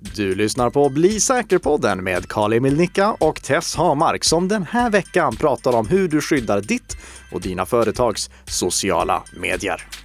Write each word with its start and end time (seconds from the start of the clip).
Du 0.00 0.34
lyssnar 0.34 0.70
på 0.70 0.88
Bli 0.88 1.20
säker-podden 1.20 2.04
med 2.04 2.28
Karl-Emil 2.28 2.76
Nicka 2.76 3.16
och 3.20 3.42
Tess 3.42 3.76
Hamark 3.76 4.24
som 4.24 4.48
den 4.48 4.62
här 4.62 4.90
veckan 4.90 5.36
pratar 5.36 5.72
om 5.72 5.88
hur 5.88 6.08
du 6.08 6.20
skyddar 6.20 6.60
ditt 6.60 6.96
och 7.32 7.40
dina 7.40 7.66
företags 7.66 8.30
sociala 8.46 9.22
medier. 9.32 9.97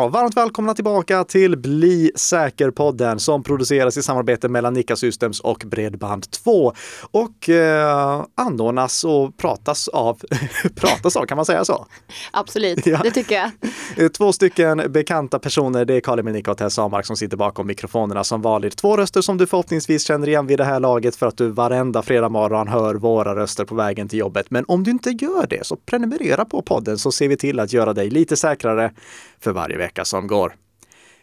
Ja, 0.00 0.08
varmt 0.08 0.36
välkomna 0.36 0.74
tillbaka 0.74 1.24
till 1.24 1.58
Bli 1.58 2.12
säker-podden 2.14 3.18
som 3.18 3.42
produceras 3.42 3.96
i 3.96 4.02
samarbete 4.02 4.48
mellan 4.48 4.74
Nika 4.74 4.96
Systems 4.96 5.40
och 5.40 5.58
Bredband2 5.58 6.72
och 7.10 7.48
eh, 7.48 8.24
anordnas 8.34 9.04
och 9.04 9.36
pratas 9.36 9.88
av, 9.88 10.20
pratas 10.74 11.16
av, 11.16 11.24
kan 11.24 11.36
man 11.36 11.46
säga 11.46 11.64
så? 11.64 11.86
Absolut, 12.30 12.86
ja. 12.86 13.00
det 13.02 13.10
tycker 13.10 13.50
jag. 13.96 14.12
Två 14.12 14.32
stycken 14.32 14.82
bekanta 14.88 15.38
personer, 15.38 15.84
det 15.84 15.94
är 15.94 16.00
Karl 16.00 16.18
Emil 16.18 16.34
Nika 16.34 16.50
och 16.50 16.58
Tess 16.58 16.78
Amark 16.78 17.06
som 17.06 17.16
sitter 17.16 17.36
bakom 17.36 17.66
mikrofonerna 17.66 18.24
som 18.24 18.42
vanligt. 18.42 18.76
Två 18.76 18.96
röster 18.96 19.20
som 19.20 19.38
du 19.38 19.46
förhoppningsvis 19.46 20.06
känner 20.06 20.28
igen 20.28 20.46
vid 20.46 20.58
det 20.58 20.64
här 20.64 20.80
laget 20.80 21.16
för 21.16 21.26
att 21.26 21.36
du 21.36 21.48
varenda 21.48 22.02
fredag 22.02 22.28
morgon 22.28 22.68
hör 22.68 22.94
våra 22.94 23.36
röster 23.36 23.64
på 23.64 23.74
vägen 23.74 24.08
till 24.08 24.18
jobbet. 24.18 24.46
Men 24.50 24.64
om 24.68 24.84
du 24.84 24.90
inte 24.90 25.10
gör 25.10 25.46
det 25.50 25.66
så 25.66 25.76
prenumerera 25.76 26.44
på 26.44 26.62
podden 26.62 26.98
så 26.98 27.12
ser 27.12 27.28
vi 27.28 27.36
till 27.36 27.60
att 27.60 27.72
göra 27.72 27.92
dig 27.92 28.10
lite 28.10 28.36
säkrare 28.36 28.92
för 29.40 29.52
varje 29.52 29.78
vecka 29.78 29.89
som 30.04 30.26
går. 30.26 30.56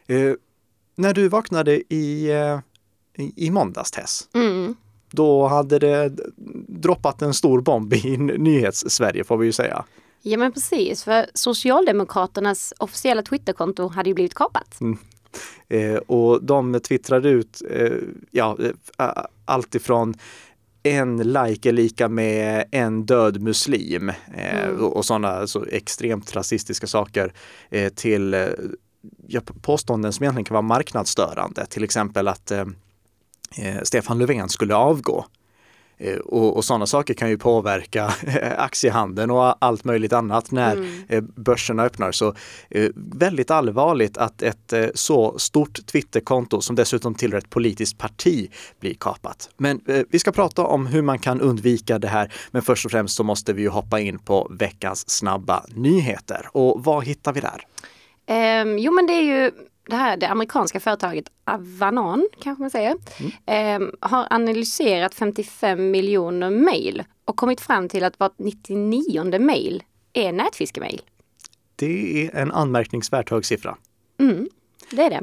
Eh, 0.08 0.34
när 0.96 1.14
du 1.14 1.28
vaknade 1.28 1.94
i, 1.94 2.32
eh, 2.32 2.60
i, 3.36 3.52
måndags 3.52 3.92
Tess, 3.92 4.30
mm. 4.34 4.76
då 5.12 5.48
hade 5.48 5.80
det 5.80 6.12
droppat 6.68 7.22
en 7.22 7.34
stor 7.34 7.62
bomb 7.62 7.94
i 7.94 8.18
nyhets-Sverige 8.18 9.24
får 9.24 9.38
vi 9.38 9.46
ju 9.46 9.52
säga. 9.52 9.86
Ja 10.22 10.38
men 10.38 10.52
precis, 10.52 11.04
för 11.04 11.26
Socialdemokraternas 11.34 12.74
officiella 12.78 13.22
Twitterkonto 13.22 13.88
hade 13.88 14.10
ju 14.10 14.14
blivit 14.14 14.34
kapat. 14.34 14.82
Mm. 14.82 14.98
Eh, 15.68 15.96
och 15.96 16.44
de 16.44 16.80
twittrade 16.80 17.30
ut 17.30 17.62
eh, 17.70 17.98
ja, 18.32 18.58
eh, 19.00 19.08
allt 19.46 19.76
ifrån 19.76 20.14
en 20.84 21.18
like 21.18 21.70
är 21.70 21.74
lika 21.74 22.10
med 22.10 22.66
en 22.72 23.06
död 23.06 23.42
muslim 23.42 24.10
eh, 24.10 24.64
mm. 24.64 24.84
och 24.84 25.06
sådana 25.06 25.48
så 25.48 25.66
extremt 25.66 26.36
rasistiska 26.36 26.88
saker 26.88 27.34
eh, 27.70 27.90
till 27.90 28.34
eh, 28.34 28.48
påståenden 29.62 30.14
som 30.14 30.24
egentligen 30.24 30.46
kan 30.46 30.54
vara 30.54 30.62
marknadsstörande. 30.62 31.66
Till 31.66 31.84
exempel 31.84 32.28
att 32.28 32.52
eh, 32.52 32.66
eh, 33.58 33.82
Stefan 33.84 34.20
Löfven 34.20 34.50
skulle 34.50 34.76
avgå. 34.76 35.26
Eh, 36.00 36.18
och, 36.18 36.58
och 36.58 36.66
sådana 36.66 36.86
saker 36.86 37.14
kan 37.14 37.30
ju 37.30 37.38
påverka 37.38 38.14
aktiehandeln 38.58 39.32
och 39.32 39.66
allt 39.66 39.84
möjligt 39.84 40.14
annat 40.14 40.52
när 40.52 40.76
mm. 40.76 40.88
Eh, 41.10 41.22
börserna 41.22 41.84
öppnar. 41.84 42.12
Så 42.12 42.36
eh, 42.70 42.90
väldigt 42.96 43.52
allvarligt 43.52 44.18
att 44.18 44.42
ett 44.42 44.74
så 44.94 45.40
stort 45.40 45.86
Twitterkonto 45.86 46.62
som 46.62 46.76
dessutom 46.76 47.16
tillhör 47.16 47.40
ett 47.40 47.50
politiskt 47.50 47.98
parti 47.98 48.52
blir 48.80 48.94
kapat. 48.94 49.50
Men 49.58 49.82
vi 50.10 50.20
ska 50.20 50.32
prata 50.32 50.66
om 50.66 50.88
hur 50.88 51.02
man 51.02 51.20
kan 51.20 51.42
undvika 51.42 52.00
det 52.00 52.08
här. 52.08 52.34
Men 52.52 52.62
först 52.62 52.86
och 52.86 52.92
främst 52.92 53.16
så 53.16 53.24
måste 53.24 53.54
vi 53.54 53.62
ju 53.62 53.70
hoppa 53.70 54.00
in 54.00 54.20
på 54.20 54.52
veckans 54.60 55.10
snabba 55.10 55.66
nyheter. 55.76 56.48
Och 56.52 56.84
vad 56.84 57.06
hittar 57.06 57.34
vi 57.34 57.42
där? 57.42 57.66
Um, 58.62 58.80
jo 58.80 58.92
men 58.92 59.08
det 59.08 59.14
är 59.14 59.22
ju 59.22 59.52
det 59.88 59.96
här 59.96 60.18
det 60.18 60.28
amerikanska 60.28 60.80
företaget 60.80 61.26
Avanon, 61.44 62.28
kanske 62.42 62.62
man 62.62 62.70
säger, 62.70 62.96
mm. 63.46 63.84
eh, 63.84 63.90
har 64.00 64.28
analyserat 64.30 65.16
55 65.16 65.92
miljoner 65.92 66.50
mejl 66.50 67.04
och 67.26 67.36
kommit 67.36 67.62
fram 67.62 67.90
till 67.90 68.04
att 68.04 68.20
vart 68.20 68.40
99 68.40 69.40
mejl 69.40 69.84
är 70.14 70.32
nätfiskemail. 70.32 71.02
Det 71.76 72.26
är 72.26 72.36
en 72.36 72.52
anmärkningsvärt 72.52 73.30
hög 73.30 73.46
siffra. 73.46 73.78
Mm, 74.20 74.50
det 74.92 75.02
är 75.02 75.10
det. 75.10 75.22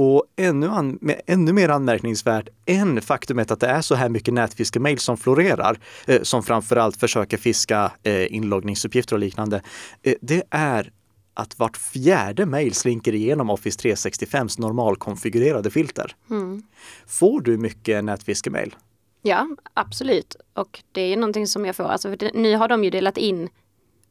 Och 0.00 0.24
ännu, 0.36 0.68
an, 0.68 0.98
ännu 1.26 1.52
mer 1.52 1.68
anmärkningsvärt 1.68 2.48
än 2.66 3.00
faktumet 3.00 3.50
att 3.50 3.60
det 3.60 3.66
är 3.66 3.80
så 3.80 3.94
här 3.94 4.08
mycket 4.08 4.34
nätfiskemail 4.34 4.98
som 4.98 5.16
florerar, 5.16 5.78
eh, 6.06 6.22
som 6.22 6.42
framförallt 6.42 6.96
försöker 6.96 7.36
fiska 7.36 7.92
eh, 8.02 8.34
inloggningsuppgifter 8.34 9.16
och 9.16 9.20
liknande, 9.20 9.62
eh, 10.02 10.14
det 10.20 10.42
är 10.50 10.92
att 11.38 11.58
vart 11.58 11.76
fjärde 11.76 12.46
mejl 12.46 12.74
slinker 12.74 13.14
igenom 13.14 13.50
Office 13.50 13.80
365s 13.80 14.60
normalkonfigurerade 14.60 15.70
filter. 15.70 16.16
Mm. 16.30 16.62
Får 17.06 17.40
du 17.40 17.58
mycket 17.58 18.04
nätfiskemail? 18.04 18.76
Ja, 19.22 19.48
absolut. 19.74 20.36
Och 20.54 20.82
det 20.92 21.00
är 21.00 21.16
någonting 21.16 21.46
som 21.46 21.66
jag 21.66 21.76
får. 21.76 21.84
Alltså, 21.84 22.16
det, 22.16 22.30
nu 22.34 22.56
har 22.56 22.68
de 22.68 22.84
ju 22.84 22.90
delat 22.90 23.18
in 23.18 23.48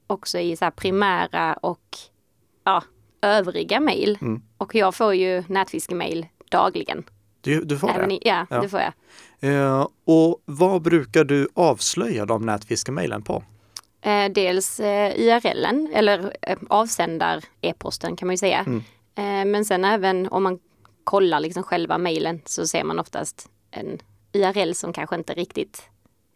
också 0.07 0.39
i 0.39 0.55
så 0.55 0.71
primära 0.75 1.53
och 1.53 1.97
ja, 2.63 2.83
övriga 3.21 3.79
mejl. 3.79 4.17
Mm. 4.21 4.41
Och 4.57 4.75
jag 4.75 4.95
får 4.95 5.15
ju 5.15 5.43
nätfiskemail 5.47 6.25
dagligen. 6.49 7.03
Du, 7.41 7.63
du 7.63 7.77
får 7.77 7.89
Även 7.89 8.09
det? 8.09 8.15
I, 8.15 8.19
ja, 8.25 8.47
ja, 8.49 8.61
det 8.61 8.69
får 8.69 8.79
jag. 8.79 8.93
Uh, 9.43 9.87
och 10.05 10.41
vad 10.45 10.81
brukar 10.81 11.23
du 11.23 11.47
avslöja 11.53 12.25
de 12.25 12.45
nätfiskemailen 12.45 13.21
på? 13.21 13.43
Eh, 14.01 14.31
dels 14.31 14.79
eh, 14.79 15.13
URLen 15.19 15.89
eller 15.93 16.33
eh, 16.41 16.57
avsändar-e-posten 16.69 18.15
kan 18.15 18.27
man 18.27 18.33
ju 18.33 18.37
säga. 18.37 18.59
Mm. 18.59 18.83
Eh, 19.15 19.51
men 19.51 19.65
sen 19.65 19.85
även 19.85 20.27
om 20.27 20.43
man 20.43 20.59
kollar 21.03 21.39
liksom 21.39 21.63
själva 21.63 21.97
mejlen 21.97 22.41
så 22.45 22.67
ser 22.67 22.83
man 22.83 22.99
oftast 22.99 23.49
en 23.71 23.99
URL 24.33 24.73
som 24.73 24.93
kanske 24.93 25.15
inte 25.15 25.33
riktigt 25.33 25.83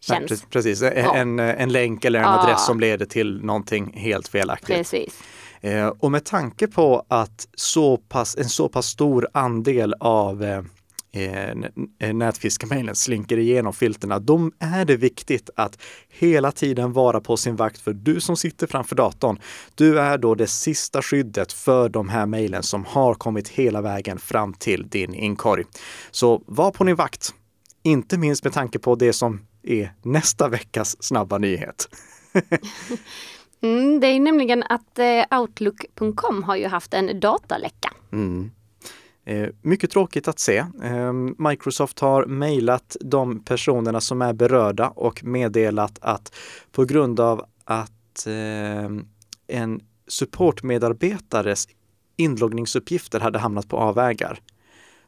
känns. 0.01 0.31
Nej, 0.31 0.39
precis, 0.49 0.81
ja. 0.81 1.15
en, 1.15 1.39
en 1.39 1.71
länk 1.71 2.05
eller 2.05 2.19
en 2.19 2.25
ja. 2.25 2.39
adress 2.39 2.65
som 2.65 2.79
leder 2.79 3.05
till 3.05 3.43
någonting 3.43 3.93
helt 3.97 4.27
felaktigt. 4.27 4.75
Precis. 4.75 5.23
Eh, 5.61 5.87
och 5.87 6.11
med 6.11 6.25
tanke 6.25 6.67
på 6.67 7.05
att 7.07 7.47
så 7.55 7.97
pass, 7.97 8.37
en 8.37 8.49
så 8.49 8.69
pass 8.69 8.85
stor 8.85 9.27
andel 9.33 9.93
av 9.99 10.65
eh, 11.11 12.13
nätfiskemailen 12.13 12.95
slinker 12.95 13.37
igenom 13.37 13.73
filterna, 13.73 14.19
då 14.19 14.51
är 14.59 14.85
det 14.85 14.95
viktigt 14.95 15.49
att 15.55 15.81
hela 16.09 16.51
tiden 16.51 16.93
vara 16.93 17.21
på 17.21 17.37
sin 17.37 17.55
vakt. 17.55 17.81
För 17.81 17.93
du 17.93 18.21
som 18.21 18.37
sitter 18.37 18.67
framför 18.67 18.95
datorn, 18.95 19.39
du 19.75 19.99
är 19.99 20.17
då 20.17 20.35
det 20.35 20.47
sista 20.47 21.01
skyddet 21.01 21.53
för 21.53 21.89
de 21.89 22.09
här 22.09 22.25
mejlen 22.25 22.63
som 22.63 22.85
har 22.85 23.13
kommit 23.13 23.49
hela 23.49 23.81
vägen 23.81 24.19
fram 24.19 24.53
till 24.53 24.89
din 24.89 25.13
inkorg. 25.13 25.63
Så 26.11 26.43
var 26.45 26.71
på 26.71 26.83
din 26.83 26.95
vakt, 26.95 27.33
inte 27.83 28.17
minst 28.17 28.43
med 28.43 28.53
tanke 28.53 28.79
på 28.79 28.95
det 28.95 29.13
som 29.13 29.41
är 29.63 29.93
nästa 30.01 30.47
veckas 30.47 31.03
snabba 31.03 31.37
nyhet. 31.37 31.89
mm, 33.61 33.99
det 33.99 34.07
är 34.07 34.19
nämligen 34.19 34.63
att 34.63 34.99
eh, 34.99 35.39
Outlook.com 35.39 36.43
har 36.43 36.55
ju 36.55 36.67
haft 36.67 36.93
en 36.93 37.19
dataläcka. 37.19 37.93
Mm. 38.11 38.51
Eh, 39.31 39.49
mycket 39.61 39.91
tråkigt 39.91 40.27
att 40.27 40.39
se. 40.39 40.65
Ehm, 40.83 41.35
Microsoft 41.37 41.99
har 41.99 42.25
mejlat 42.25 42.97
de 43.01 43.43
personerna 43.43 44.01
som 44.01 44.21
är 44.21 44.33
berörda 44.33 44.89
och 44.89 45.23
meddelat 45.23 45.99
att 46.01 46.35
på 46.71 46.85
grund 46.85 47.19
av 47.19 47.45
att 47.65 48.25
ehm, 48.27 49.05
en 49.47 49.81
supportmedarbetares 50.07 51.67
inloggningsuppgifter 52.17 53.19
hade 53.19 53.39
hamnat 53.39 53.67
på 53.67 53.77
avvägar 53.77 54.39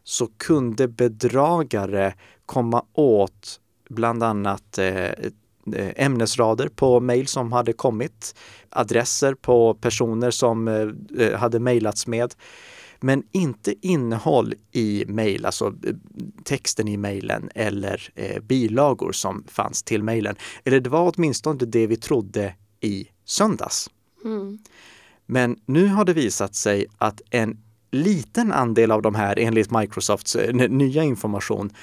så 0.03 0.28
kunde 0.38 0.88
bedragare 0.88 2.13
komma 2.45 2.85
åt 2.94 3.59
bland 3.90 4.23
annat 4.23 4.78
eh, 4.78 5.05
eh, 5.05 5.94
ämnesrader 5.95 6.67
på 6.67 7.00
mejl 7.00 7.28
som 7.28 7.51
hade 7.51 7.73
kommit, 7.73 8.35
adresser 8.69 9.34
på 9.34 9.73
personer 9.73 10.31
som 10.31 10.67
hade 11.37 11.59
mejlats 11.59 12.08
med 12.08 12.34
men 13.03 13.23
inte 13.32 13.88
innehåll 13.88 14.53
i 14.72 15.05
mejl, 15.08 15.46
alltså 15.46 15.67
eh, 15.67 15.96
texten 16.44 16.88
i 16.88 16.97
mejlen 16.97 17.50
eller 17.55 18.09
eh, 18.16 18.41
bilagor 18.41 19.11
som 19.11 19.44
fanns 19.47 19.84
till 19.84 20.03
mejlen. 20.03 20.35
Eller 20.64 20.79
det 20.79 20.90
var 20.90 21.14
åtminstone 21.16 21.66
det 21.66 21.88
vi 21.88 21.96
trodde 21.96 22.55
i 22.79 23.08
söndags. 23.26 23.90
Mm. 24.26 24.59
Men 25.26 25.59
nu 25.66 25.88
har 25.88 26.05
det 26.05 26.14
visat 26.14 26.55
sig 26.55 26.85
att 26.97 27.22
en 27.29 27.58
liten 27.91 28.52
andel 28.52 28.91
av 28.91 29.02
de 29.02 29.16
här, 29.16 29.40
enligt 29.40 29.72
Microsofts 29.72 30.35
eh, 30.35 30.70
nya 30.70 31.03
information, 31.03 31.73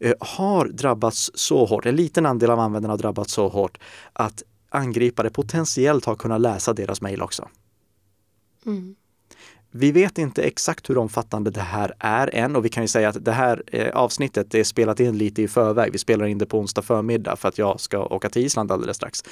eh, 0.00 0.14
har 0.20 0.68
drabbats 0.68 1.30
så 1.34 1.64
hårt, 1.64 1.86
en 1.86 1.96
liten 1.96 2.26
andel 2.26 2.50
av 2.50 2.60
användarna 2.60 2.92
har 2.92 2.98
drabbats 2.98 3.32
så 3.32 3.48
hårt 3.48 3.78
att 4.12 4.42
angripare 4.68 5.30
potentiellt 5.30 6.04
har 6.04 6.14
kunnat 6.14 6.40
läsa 6.40 6.72
deras 6.72 7.00
mejl 7.00 7.22
också. 7.22 7.48
Mm 8.66 8.94
vi 9.72 9.92
vet 9.92 10.18
inte 10.18 10.42
exakt 10.42 10.90
hur 10.90 10.98
omfattande 10.98 11.50
det 11.50 11.60
här 11.60 11.92
är 11.98 12.34
än 12.34 12.56
och 12.56 12.64
vi 12.64 12.68
kan 12.68 12.84
ju 12.84 12.88
säga 12.88 13.08
att 13.08 13.24
det 13.24 13.32
här 13.32 13.62
eh, 13.66 13.88
avsnittet 13.88 14.54
är 14.54 14.64
spelat 14.64 15.00
in 15.00 15.18
lite 15.18 15.42
i 15.42 15.48
förväg. 15.48 15.92
Vi 15.92 15.98
spelar 15.98 16.26
in 16.26 16.38
det 16.38 16.46
på 16.46 16.58
onsdag 16.58 16.82
förmiddag 16.82 17.36
för 17.36 17.48
att 17.48 17.58
jag 17.58 17.80
ska 17.80 18.04
åka 18.04 18.28
till 18.28 18.42
Island 18.42 18.72
alldeles 18.72 18.96
strax. 18.96 19.24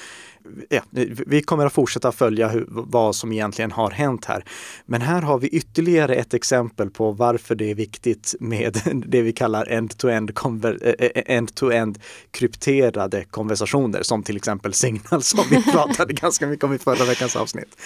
Ja, 0.68 0.80
vi 1.26 1.42
kommer 1.42 1.66
att 1.66 1.72
fortsätta 1.72 2.12
följa 2.12 2.48
hur, 2.48 2.66
vad 2.68 3.16
som 3.16 3.32
egentligen 3.32 3.72
har 3.72 3.90
hänt 3.90 4.24
här. 4.24 4.44
Men 4.86 5.02
här 5.02 5.22
har 5.22 5.38
vi 5.38 5.48
ytterligare 5.48 6.14
ett 6.14 6.34
exempel 6.34 6.90
på 6.90 7.12
varför 7.12 7.54
det 7.54 7.70
är 7.70 7.74
viktigt 7.74 8.34
med 8.40 8.80
det 9.06 9.22
vi 9.22 9.32
kallar 9.32 9.66
end-to-end, 9.66 10.32
eh, 10.64 10.92
eh, 10.98 11.36
end-to-end 11.36 11.98
krypterade 12.30 13.24
konversationer 13.24 14.02
som 14.02 14.22
till 14.22 14.36
exempel 14.36 14.72
Signal 14.72 15.22
som 15.22 15.44
vi 15.50 15.62
pratade 15.72 16.12
ganska 16.12 16.46
mycket 16.46 16.64
om 16.64 16.74
i 16.74 16.78
förra 16.78 17.04
veckans 17.04 17.36
avsnitt. 17.36 17.76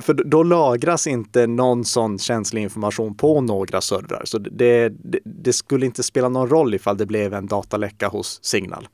För 0.00 0.24
då 0.24 0.42
lagras 0.42 1.06
inte 1.06 1.46
någon 1.46 1.71
sån 1.84 2.18
känslig 2.18 2.62
information 2.62 3.14
på 3.14 3.40
några 3.40 3.80
servrar. 3.80 4.22
Så 4.24 4.38
det, 4.38 4.88
det, 4.88 5.18
det 5.24 5.52
skulle 5.52 5.86
inte 5.86 6.02
spela 6.02 6.28
någon 6.28 6.48
roll 6.48 6.74
ifall 6.74 6.96
det 6.96 7.06
blev 7.06 7.34
en 7.34 7.46
dataläcka 7.46 8.08
hos 8.08 8.44
Signal. 8.44 8.88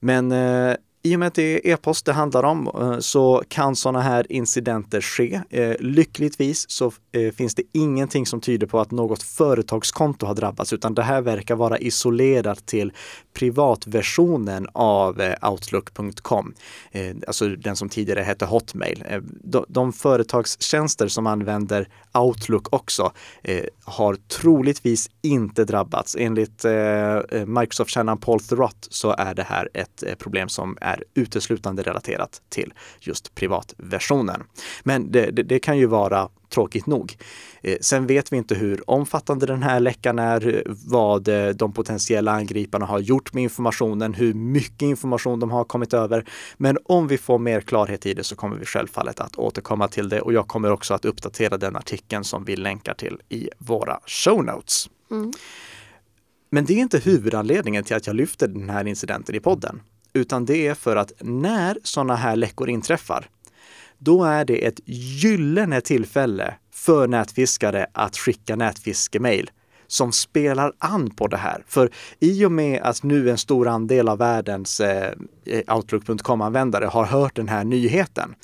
Men 0.00 0.32
eh, 0.32 0.74
i 1.02 1.14
och 1.14 1.18
med 1.18 1.28
att 1.28 1.34
det 1.34 1.42
är 1.42 1.72
e-post 1.72 2.06
det 2.06 2.12
handlar 2.12 2.42
om 2.42 2.66
eh, 2.66 2.98
så 2.98 3.42
kan 3.48 3.76
sådana 3.76 4.00
här 4.00 4.32
incidenter 4.32 5.00
ske. 5.00 5.40
Eh, 5.50 5.76
lyckligtvis 5.80 6.70
så 6.70 6.92
eh, 7.26 7.32
finns 7.32 7.54
det 7.54 7.62
ingenting 7.72 8.26
som 8.26 8.40
tyder 8.40 8.66
på 8.66 8.80
att 8.80 8.90
något 8.90 9.22
företagskonto 9.22 10.26
har 10.26 10.34
drabbats 10.34 10.72
utan 10.72 10.94
det 10.94 11.02
här 11.02 11.20
verkar 11.20 11.56
vara 11.56 11.78
isolerat 11.78 12.66
till 12.66 12.92
privatversionen 13.38 14.66
av 14.72 15.20
eh, 15.20 15.50
Outlook.com. 15.50 16.54
Eh, 16.90 17.16
alltså 17.26 17.48
den 17.48 17.76
som 17.76 17.88
tidigare 17.88 18.20
hette 18.20 18.44
Hotmail. 18.44 19.04
Eh, 19.08 19.20
de 19.68 19.92
företagstjänster 19.92 21.08
som 21.08 21.26
använder 21.26 21.88
Outlook 22.14 22.72
också 22.72 23.12
har 23.84 24.14
troligtvis 24.14 25.10
inte 25.22 25.64
drabbats. 25.64 26.16
Enligt 26.18 26.64
Microsoft-kärnan 27.46 28.18
Paul 28.18 28.40
Thurrott 28.40 28.88
så 28.90 29.14
är 29.18 29.34
det 29.34 29.42
här 29.42 29.68
ett 29.74 30.04
problem 30.18 30.48
som 30.48 30.78
är 30.80 31.04
uteslutande 31.14 31.82
relaterat 31.82 32.42
till 32.48 32.72
just 33.00 33.34
privatversionen. 33.34 34.42
Men 34.82 35.12
det, 35.12 35.30
det, 35.30 35.42
det 35.42 35.58
kan 35.58 35.78
ju 35.78 35.86
vara 35.86 36.28
tråkigt 36.48 36.86
nog. 36.86 37.16
Eh, 37.62 37.76
sen 37.80 38.06
vet 38.06 38.32
vi 38.32 38.36
inte 38.36 38.54
hur 38.54 38.90
omfattande 38.90 39.46
den 39.46 39.62
här 39.62 39.80
läckan 39.80 40.18
är, 40.18 40.62
vad 40.86 41.28
eh, 41.28 41.48
de 41.48 41.72
potentiella 41.72 42.32
angriparna 42.32 42.86
har 42.86 42.98
gjort 42.98 43.32
med 43.32 43.42
informationen, 43.42 44.14
hur 44.14 44.34
mycket 44.34 44.82
information 44.82 45.40
de 45.40 45.50
har 45.50 45.64
kommit 45.64 45.94
över. 45.94 46.24
Men 46.56 46.78
om 46.84 47.08
vi 47.08 47.18
får 47.18 47.38
mer 47.38 47.60
klarhet 47.60 48.06
i 48.06 48.14
det 48.14 48.24
så 48.24 48.36
kommer 48.36 48.56
vi 48.56 48.64
självfallet 48.64 49.20
att 49.20 49.36
återkomma 49.36 49.88
till 49.88 50.08
det 50.08 50.20
och 50.20 50.32
jag 50.32 50.48
kommer 50.48 50.70
också 50.70 50.94
att 50.94 51.04
uppdatera 51.04 51.56
den 51.56 51.76
artikeln 51.76 52.24
som 52.24 52.44
vi 52.44 52.56
länkar 52.56 52.94
till 52.94 53.20
i 53.28 53.48
våra 53.58 54.00
show 54.06 54.44
notes. 54.44 54.88
Mm. 55.10 55.32
Men 56.50 56.64
det 56.64 56.72
är 56.72 56.78
inte 56.78 56.98
huvudanledningen 56.98 57.84
till 57.84 57.96
att 57.96 58.06
jag 58.06 58.16
lyfter 58.16 58.48
den 58.48 58.70
här 58.70 58.86
incidenten 58.86 59.34
i 59.34 59.40
podden 59.40 59.80
utan 60.12 60.44
det 60.44 60.66
är 60.66 60.74
för 60.74 60.96
att 60.96 61.12
när 61.20 61.78
sådana 61.82 62.16
här 62.16 62.36
läckor 62.36 62.68
inträffar, 62.68 63.28
då 63.98 64.24
är 64.24 64.44
det 64.44 64.66
ett 64.66 64.80
gyllene 64.84 65.80
tillfälle 65.80 66.54
för 66.74 67.08
nätfiskare 67.08 67.86
att 67.92 68.16
skicka 68.16 68.56
nätfiskemail 68.56 69.50
som 69.86 70.12
spelar 70.12 70.72
an 70.78 71.10
på 71.10 71.26
det 71.26 71.36
här. 71.36 71.64
För 71.66 71.90
i 72.20 72.44
och 72.44 72.52
med 72.52 72.82
att 72.82 73.02
nu 73.02 73.30
en 73.30 73.38
stor 73.38 73.68
andel 73.68 74.08
av 74.08 74.18
världens 74.18 74.80
eh, 74.80 75.12
Outlook.com-användare 75.68 76.84
har 76.84 77.04
hört 77.04 77.36
den 77.36 77.48
här 77.48 77.64
nyheten, 77.64 78.34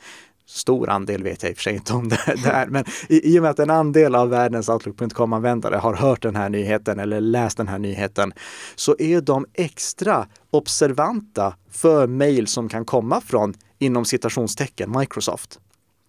stor 0.46 0.91
andel 0.91 1.23
vet 1.23 1.43
jag 1.43 1.50
i 1.50 1.52
och 1.52 1.56
för 1.56 1.62
sig 1.62 1.75
inte 1.75 1.93
om 1.93 2.08
det, 2.08 2.17
är, 2.44 2.67
men 2.67 2.85
i, 3.08 3.35
i 3.35 3.38
och 3.38 3.43
med 3.43 3.50
att 3.50 3.58
en 3.58 3.70
andel 3.70 4.14
av 4.14 4.29
världens 4.29 4.69
Outlook.com-användare 4.69 5.76
har 5.76 5.94
hört 5.94 6.23
den 6.23 6.37
här 6.37 6.49
nyheten 6.49 7.00
eller 7.00 7.20
läst 7.20 7.56
den 7.56 7.69
här 7.69 7.79
nyheten, 7.79 8.32
så 8.75 8.96
är 8.99 9.20
de 9.20 9.46
extra 9.55 10.26
observanta 10.50 11.55
för 11.70 12.06
mejl 12.06 12.46
som 12.46 12.69
kan 12.69 12.85
komma 12.85 13.20
från, 13.20 13.55
inom 13.79 14.05
citationstecken, 14.05 14.99
Microsoft. 14.99 15.61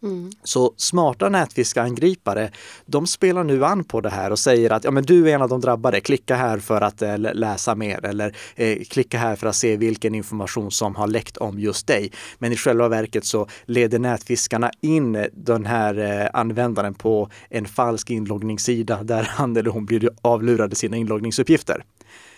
Mm. 0.04 0.32
Så 0.44 0.74
smarta 0.78 1.30
nätfiskangripare, 1.30 2.52
de 2.86 3.08
spelar 3.08 3.44
nu 3.44 3.66
an 3.66 3.84
på 3.84 4.02
det 4.02 4.10
här 4.10 4.32
och 4.32 4.40
säger 4.40 4.72
att 4.72 4.84
ja, 4.84 4.92
men 4.92 5.04
du 5.04 5.30
är 5.30 5.36
en 5.36 5.42
av 5.42 5.50
de 5.50 5.62
drabbade. 5.62 6.02
Klicka 6.02 6.36
här 6.36 6.60
för 6.60 6.82
att 6.82 7.02
eh, 7.02 7.18
läsa 7.18 7.76
mer 7.76 8.06
eller 8.06 8.36
eh, 8.56 8.84
klicka 8.84 9.18
här 9.18 9.36
för 9.36 9.48
att 9.48 9.56
se 9.56 9.78
vilken 9.78 10.16
information 10.16 10.72
som 10.72 10.96
har 10.96 11.08
läckt 11.08 11.38
om 11.38 11.60
just 11.60 11.88
dig. 11.88 12.12
Men 12.38 12.52
i 12.52 12.56
själva 12.56 12.88
verket 12.88 13.26
så 13.26 13.48
leder 13.66 14.00
nätfiskarna 14.00 14.72
in 14.82 15.28
den 15.34 15.66
här 15.66 16.22
eh, 16.22 16.30
användaren 16.34 16.94
på 16.94 17.30
en 17.50 17.66
falsk 17.66 18.10
inloggningssida 18.10 19.04
där 19.04 19.24
han 19.24 19.58
eller 19.58 19.70
hon 19.70 19.86
blir 19.86 20.10
avlurade 20.22 20.76
sina 20.76 20.98
inloggningsuppgifter. 20.98 21.84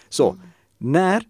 Så 0.10 0.30
mm. 0.30 0.42
när 0.78 1.24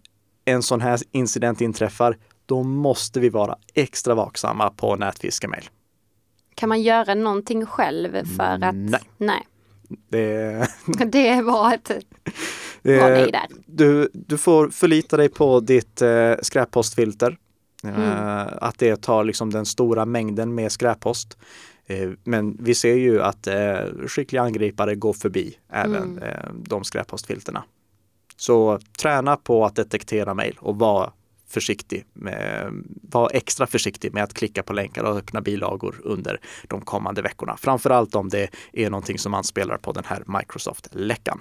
en 0.44 0.62
sån 0.62 0.80
här 0.80 1.00
incident 1.12 1.60
inträffar, 1.60 2.16
då 2.46 2.62
måste 2.62 3.20
vi 3.20 3.28
vara 3.28 3.58
extra 3.74 4.14
vaksamma 4.14 4.70
på 4.70 4.96
nätfiskemail. 4.96 5.68
Kan 6.58 6.68
man 6.68 6.82
göra 6.82 7.14
någonting 7.14 7.66
själv 7.66 8.24
för 8.36 8.64
att... 8.64 8.74
Nej. 8.74 9.00
nej. 9.16 9.46
Det, 10.08 10.68
det 11.06 11.42
var 11.42 11.74
ett 11.74 11.88
bra 12.82 13.08
nej 13.08 13.32
där. 13.32 13.46
Du, 13.66 14.10
du 14.12 14.38
får 14.38 14.68
förlita 14.68 15.16
dig 15.16 15.28
på 15.28 15.60
ditt 15.60 16.02
eh, 16.02 16.32
skräppostfilter. 16.42 17.36
Mm. 17.84 18.02
Eh, 18.02 18.46
att 18.60 18.78
det 18.78 19.02
tar 19.02 19.24
liksom 19.24 19.50
den 19.50 19.66
stora 19.66 20.04
mängden 20.04 20.54
med 20.54 20.72
skräppost. 20.72 21.38
Eh, 21.86 22.10
men 22.24 22.56
vi 22.60 22.74
ser 22.74 22.94
ju 22.94 23.22
att 23.22 23.46
eh, 23.46 23.78
skickliga 24.06 24.42
angripare 24.42 24.94
går 24.94 25.12
förbi 25.12 25.58
även 25.72 26.18
mm. 26.18 26.64
De 26.68 26.84
skräppostfilterna. 26.84 27.64
Så 28.36 28.78
träna 28.98 29.36
på 29.36 29.64
att 29.64 29.76
detektera 29.76 30.34
mejl 30.34 30.56
och 30.60 30.78
vara 30.78 31.12
försiktig 31.48 32.04
med, 32.12 32.72
var 33.02 33.30
extra 33.34 33.66
försiktig 33.66 34.14
med 34.14 34.24
att 34.24 34.34
klicka 34.34 34.62
på 34.62 34.72
länkar 34.72 35.04
och 35.04 35.16
öppna 35.16 35.40
bilagor 35.40 36.00
under 36.04 36.40
de 36.68 36.80
kommande 36.80 37.22
veckorna. 37.22 37.56
Framförallt 37.56 38.14
om 38.14 38.28
det 38.28 38.48
är 38.72 38.90
någonting 38.90 39.18
som 39.18 39.34
anspelar 39.34 39.76
på 39.76 39.92
den 39.92 40.04
här 40.06 40.22
Microsoft-läckan. 40.26 41.40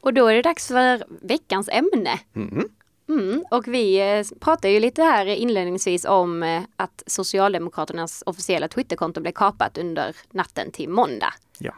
Och 0.00 0.14
då 0.14 0.26
är 0.26 0.34
det 0.34 0.42
dags 0.42 0.68
för 0.68 1.04
veckans 1.22 1.68
ämne. 1.68 2.20
Mm. 2.34 2.68
Mm, 3.08 3.44
och 3.50 3.68
vi 3.68 4.00
eh, 4.00 4.38
pratade 4.40 4.70
ju 4.70 4.80
lite 4.80 5.02
här 5.02 5.26
inledningsvis 5.26 6.04
om 6.04 6.42
eh, 6.42 6.62
att 6.76 7.02
Socialdemokraternas 7.06 8.22
officiella 8.26 8.68
Twitterkonto 8.68 9.20
blev 9.20 9.32
kapat 9.32 9.78
under 9.78 10.16
natten 10.30 10.70
till 10.70 10.88
måndag. 10.88 11.34
Ja. 11.58 11.72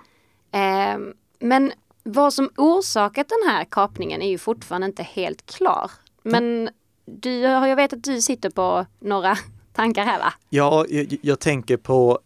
Eh, 0.53 0.99
men 1.39 1.73
vad 2.11 2.35
som 2.35 2.51
orsakat 2.57 3.29
den 3.29 3.51
här 3.51 3.65
kapningen 3.65 4.23
är 4.23 4.29
ju 4.29 4.39
fortfarande 4.39 4.87
inte 4.87 5.03
helt 5.03 5.47
klar. 5.47 5.91
Men 6.23 6.71
du, 7.05 7.31
jag 7.41 7.77
vet 7.77 7.93
att 7.93 8.05
du 8.05 8.21
sitter 8.21 8.51
på 8.51 8.87
några 9.01 9.37
tankar 9.73 10.05
här 10.05 10.19
va? 10.19 10.33
Ja, 10.49 10.85
jag, 10.89 11.17
jag 11.23 11.41
tänker 11.41 11.77
på 11.77 12.19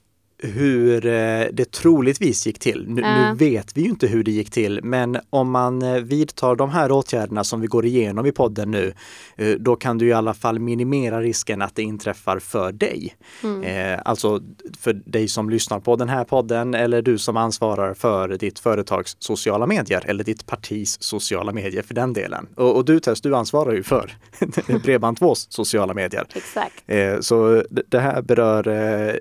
hur 0.42 1.06
eh, 1.06 1.46
det 1.52 1.70
troligtvis 1.70 2.46
gick 2.46 2.58
till. 2.58 2.84
Nu, 2.88 3.02
äh. 3.02 3.30
nu, 3.30 3.34
vet 3.34 3.76
vi 3.76 3.82
ju 3.82 3.88
inte 3.88 4.06
hur 4.06 4.24
det 4.24 4.30
gick 4.30 4.50
till, 4.50 4.80
men 4.82 5.18
om 5.30 5.50
man 5.50 5.82
eh, 5.82 5.94
vidtar 5.94 6.56
de 6.56 6.70
här 6.70 6.92
åtgärderna 6.92 7.44
som 7.44 7.60
vi 7.60 7.66
går 7.66 7.86
igenom 7.86 8.26
i 8.26 8.32
podden 8.32 8.70
nu, 8.70 8.94
eh, 9.36 9.48
då 9.48 9.76
kan 9.76 9.98
du 9.98 10.06
i 10.06 10.12
alla 10.12 10.34
fall 10.34 10.58
minimera 10.58 11.20
risken 11.20 11.62
att 11.62 11.74
det 11.74 11.82
inträffar 11.82 12.38
för 12.38 12.72
dig. 12.72 13.16
Mm. 13.42 14.00
Alltså 14.04 14.40
för 14.80 14.92
dig 14.92 15.28
som 15.28 15.50
lyssnar 15.50 15.80
på 15.80 15.96
den 15.96 16.08
här 16.08 16.24
podden 16.24 16.74
eller 16.74 17.02
du 17.02 17.18
som 17.18 17.36
ansvarar 17.36 17.94
för 17.94 18.28
ditt 18.28 18.58
företags 18.58 19.16
sociala 19.18 19.66
medier 19.66 20.04
eller 20.06 20.24
ditt 20.24 20.46
partis 20.46 21.02
sociala 21.02 21.52
medier 21.52 21.82
för 21.82 21.94
den 21.94 22.12
delen. 22.12 22.48
Och, 22.54 22.76
och 22.76 22.84
du 22.84 23.00
Tess, 23.00 23.20
du 23.20 23.36
ansvarar 23.36 23.72
ju 23.72 23.82
för 23.82 24.16
Bredband2s 24.66 25.46
sociala 25.48 25.94
medier. 25.94 26.26
Exakt. 26.34 26.84
Så 27.26 27.62
det 27.88 27.98
här 27.98 28.22
berör 28.22 28.62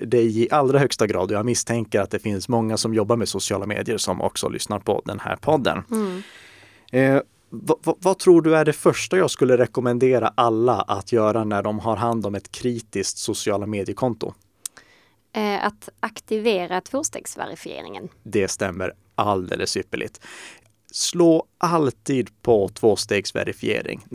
dig 0.06 0.44
i 0.44 0.48
allra 0.52 0.80
högsta 0.80 1.08
grad. 1.12 1.32
Jag 1.32 1.46
misstänker 1.46 2.02
att 2.02 2.12
det 2.12 2.20
finns 2.20 2.50
många 2.50 2.78
som 2.78 2.94
jobbar 2.94 3.16
med 3.16 3.30
sociala 3.30 3.66
medier 3.66 3.98
som 3.98 4.22
också 4.22 4.50
lyssnar 4.50 4.80
på 4.80 5.02
den 5.06 5.20
här 5.20 5.36
podden. 5.36 5.84
Mm. 5.92 6.24
Eh, 6.92 7.22
vad, 7.50 7.98
vad, 8.00 8.20
tror 8.20 8.42
du 8.42 8.56
är 8.56 8.66
det 8.66 8.74
första 8.74 9.18
jag 9.18 9.32
skulle 9.32 9.58
rekommendera 9.58 10.34
alla 10.36 10.82
att 10.82 11.12
göra 11.12 11.44
när 11.44 11.64
de 11.64 11.80
har 11.80 11.96
hand 11.96 12.26
om 12.26 12.36
ett 12.36 12.52
kritiskt 12.52 13.18
sociala 13.18 13.66
mediekonto? 13.66 14.34
Eh, 15.34 15.66
att 15.66 15.90
aktivera 16.00 16.82
tvåstegsverifieringen. 16.82 18.10
Det 18.24 18.48
stämmer 18.48 18.94
alldeles 19.16 19.78
ypperligt 19.78 20.22
slå 20.92 21.46
alltid 21.58 22.30
på 22.42 22.70
tvåstegsverifiering. 22.70 24.06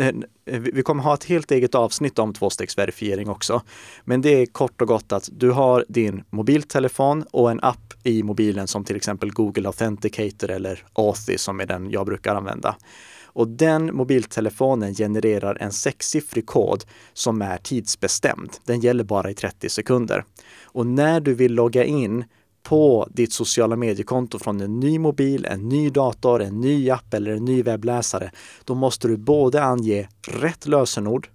Vi 0.45 0.83
kommer 0.83 1.03
ha 1.03 1.15
ett 1.15 1.25
helt 1.25 1.51
eget 1.51 1.75
avsnitt 1.75 2.19
om 2.19 2.35
tvåstegsverifiering 2.35 3.29
också. 3.29 3.63
Men 4.05 4.21
det 4.21 4.43
är 4.43 4.47
kort 4.47 4.83
och 4.83 4.89
gott 4.89 5.13
att 5.13 5.29
du 5.33 5.51
har 5.51 5.85
din 5.89 6.25
mobiltelefon 6.31 7.25
och 7.31 7.51
en 7.51 7.61
app 7.63 7.95
i 8.03 8.23
mobilen 8.23 8.69
som 8.69 8.85
till 8.85 8.97
exempel 8.97 9.33
Google 9.33 9.69
Authenticator 9.69 10.51
eller 10.51 10.85
Authy 10.93 11.39
som 11.39 11.61
är 11.61 11.67
den 11.67 11.91
jag 11.91 12.07
brukar 12.07 12.35
använda. 12.35 12.77
Och 13.25 13.49
den 13.49 13.97
mobiltelefonen 13.97 14.95
genererar 14.95 15.57
en 15.61 15.73
sexsiffrig 15.73 16.47
kod 16.47 16.85
som 17.13 17.43
är 17.43 17.57
tidsbestämd. 17.57 18.51
Den 18.65 18.81
gäller 18.81 19.05
bara 19.05 19.31
i 19.31 19.35
30 19.35 19.69
sekunder. 19.69 20.25
Och 20.65 20.87
när 20.87 21.21
du 21.21 21.35
vill 21.35 21.55
logga 21.55 21.85
in 21.85 22.25
på 22.69 23.09
ditt 23.11 23.33
sociala 23.33 23.77
mediekonto 23.77 24.39
från 24.39 24.61
en 24.61 24.81
ny 24.81 24.99
mobil, 24.99 25.45
en 25.45 25.69
ny 25.69 25.91
dator, 25.91 26.43
en 26.43 26.61
ny 26.61 26.91
app 26.91 27.15
eller 27.15 27.31
en 27.31 27.45
ny 27.45 27.63
webbläsare, 27.63 28.31
då 28.65 28.75
måste 28.75 29.09
du 29.09 29.17
både 29.17 29.63
ange 29.63 30.09
rätt 30.29 30.67
lösenord 30.67 31.29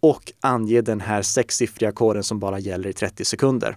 och 0.00 0.32
ange 0.40 0.80
den 0.80 1.00
här 1.00 1.22
sexsiffriga 1.22 1.92
koden 1.92 2.22
som 2.22 2.38
bara 2.38 2.58
gäller 2.58 2.88
i 2.88 2.92
30 2.92 3.24
sekunder. 3.24 3.76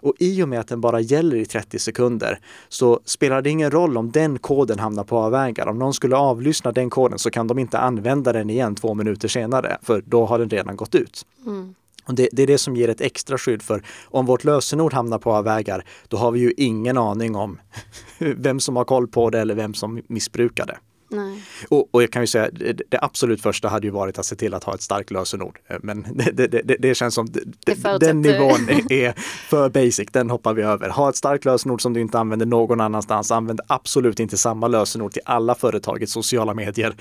Och 0.00 0.14
i 0.18 0.42
och 0.42 0.48
med 0.48 0.60
att 0.60 0.68
den 0.68 0.80
bara 0.80 1.00
gäller 1.00 1.36
i 1.36 1.46
30 1.46 1.78
sekunder 1.78 2.40
så 2.68 3.00
spelar 3.04 3.42
det 3.42 3.50
ingen 3.50 3.70
roll 3.70 3.96
om 3.96 4.10
den 4.10 4.38
koden 4.38 4.78
hamnar 4.78 5.04
på 5.04 5.18
avvägar. 5.18 5.66
Om 5.66 5.78
någon 5.78 5.94
skulle 5.94 6.16
avlyssna 6.16 6.72
den 6.72 6.90
koden 6.90 7.18
så 7.18 7.30
kan 7.30 7.46
de 7.46 7.58
inte 7.58 7.78
använda 7.78 8.32
den 8.32 8.50
igen 8.50 8.74
två 8.74 8.94
minuter 8.94 9.28
senare, 9.28 9.78
för 9.82 10.02
då 10.06 10.26
har 10.26 10.38
den 10.38 10.50
redan 10.50 10.76
gått 10.76 10.94
ut. 10.94 11.26
Mm. 11.46 11.74
Och 12.04 12.14
det, 12.14 12.28
det, 12.32 12.42
är 12.42 12.46
det 12.46 12.58
som 12.58 12.76
ger 12.76 12.88
ett 12.88 13.00
extra 13.00 13.38
skydd 13.38 13.62
för 13.62 13.82
om 14.04 14.26
vårt 14.26 14.44
lösenord 14.44 14.92
hamnar 14.92 15.18
på 15.18 15.32
avvägar, 15.32 15.84
då 16.08 16.16
har 16.16 16.30
vi 16.30 16.40
ju 16.40 16.52
ingen 16.56 16.98
aning 16.98 17.36
om 17.36 17.58
vem 18.18 18.60
som 18.60 18.76
har 18.76 18.84
koll 18.84 19.08
på 19.08 19.30
det 19.30 19.40
eller 19.40 19.54
vem 19.54 19.74
som 19.74 20.02
missbrukar 20.06 20.66
det. 20.66 20.78
Och, 21.68 21.88
och, 21.90 22.02
jag 22.02 22.10
kan 22.10 22.22
ju 22.22 22.26
säga, 22.26 22.50
det, 22.52 22.72
det, 22.72 22.98
absolut 23.02 23.42
första 23.42 23.68
hade 23.68 23.86
ju 23.86 23.90
varit 23.90 24.18
att 24.18 24.26
se 24.26 24.36
till 24.36 24.54
att 24.54 24.64
ha 24.64 24.74
ett 24.74 24.82
starkt 24.82 25.10
lösenord. 25.10 25.58
Eh, 25.68 25.76
men 25.82 26.06
det, 26.32 26.46
det, 26.46 26.76
det 26.78 26.94
känns 26.94 27.14
som 27.14 27.28
den 28.00 28.20
nivån 28.20 28.68
är 28.90 29.12
för 29.48 29.68
basic, 29.68 30.08
den 30.12 30.30
hoppar 30.30 30.54
vi 30.54 30.62
över. 30.62 30.88
Ha 30.88 31.08
ett 31.08 31.16
starkt 31.16 31.44
lösenord 31.44 31.82
som 31.82 31.92
du 31.92 32.00
inte 32.00 32.18
använder 32.18 32.46
någon 32.46 32.80
annanstans. 32.80 33.30
Använd 33.30 33.60
absolut 33.66 34.20
inte 34.20 34.36
samma 34.36 34.68
lösenord 34.68 35.12
till 35.12 35.22
alla 35.24 35.54
företagets 35.54 36.12
sociala 36.12 36.54
medier. 36.54 36.94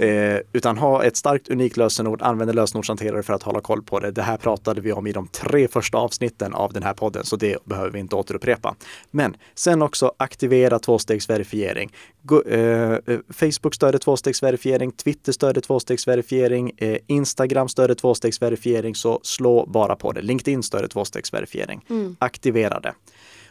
Eh, 0.00 0.40
utan 0.52 0.78
ha 0.78 1.04
ett 1.04 1.16
starkt 1.16 1.48
unikt 1.48 1.76
lösenord, 1.76 2.22
använd 2.22 2.50
en 2.50 2.56
lösenordshanterare 2.56 3.22
för 3.22 3.32
att 3.32 3.42
hålla 3.42 3.60
koll 3.60 3.82
på 3.82 4.00
det. 4.00 4.10
Det 4.10 4.22
här 4.22 4.36
pratade 4.36 4.80
vi 4.80 4.92
om 4.92 5.06
i 5.06 5.12
de 5.12 5.28
tre 5.28 5.68
första 5.68 5.98
avsnitten 5.98 6.54
av 6.54 6.72
den 6.72 6.82
här 6.82 6.94
podden, 6.94 7.24
så 7.24 7.36
det 7.36 7.64
behöver 7.64 7.90
vi 7.90 7.98
inte 7.98 8.16
återupprepa. 8.16 8.74
Men 9.10 9.36
sen 9.54 9.82
också 9.82 10.12
aktivera 10.16 10.78
tvåstegsverifiering. 10.78 11.92
Go, 12.22 12.42
eh, 12.42 12.92
eh 12.92 13.18
Facebook 13.30 13.74
stöder 13.78 13.98
tvåstegsverifiering, 13.98 14.92
Twitter 14.92 15.32
stöder 15.32 15.60
tvåstegsverifiering, 15.60 16.72
eh, 16.76 16.98
Instagram 17.06 17.68
stöder 17.68 17.94
tvåstegsverifiering, 17.94 18.94
så 18.94 19.20
slå 19.22 19.66
bara 19.66 19.96
på 19.96 20.12
det. 20.12 20.22
LinkedIn 20.22 20.62
stöder 20.62 20.88
tvåstegsverifiering. 20.88 21.84
Mm. 21.90 22.16
Aktivera 22.18 22.80
det. 22.80 22.94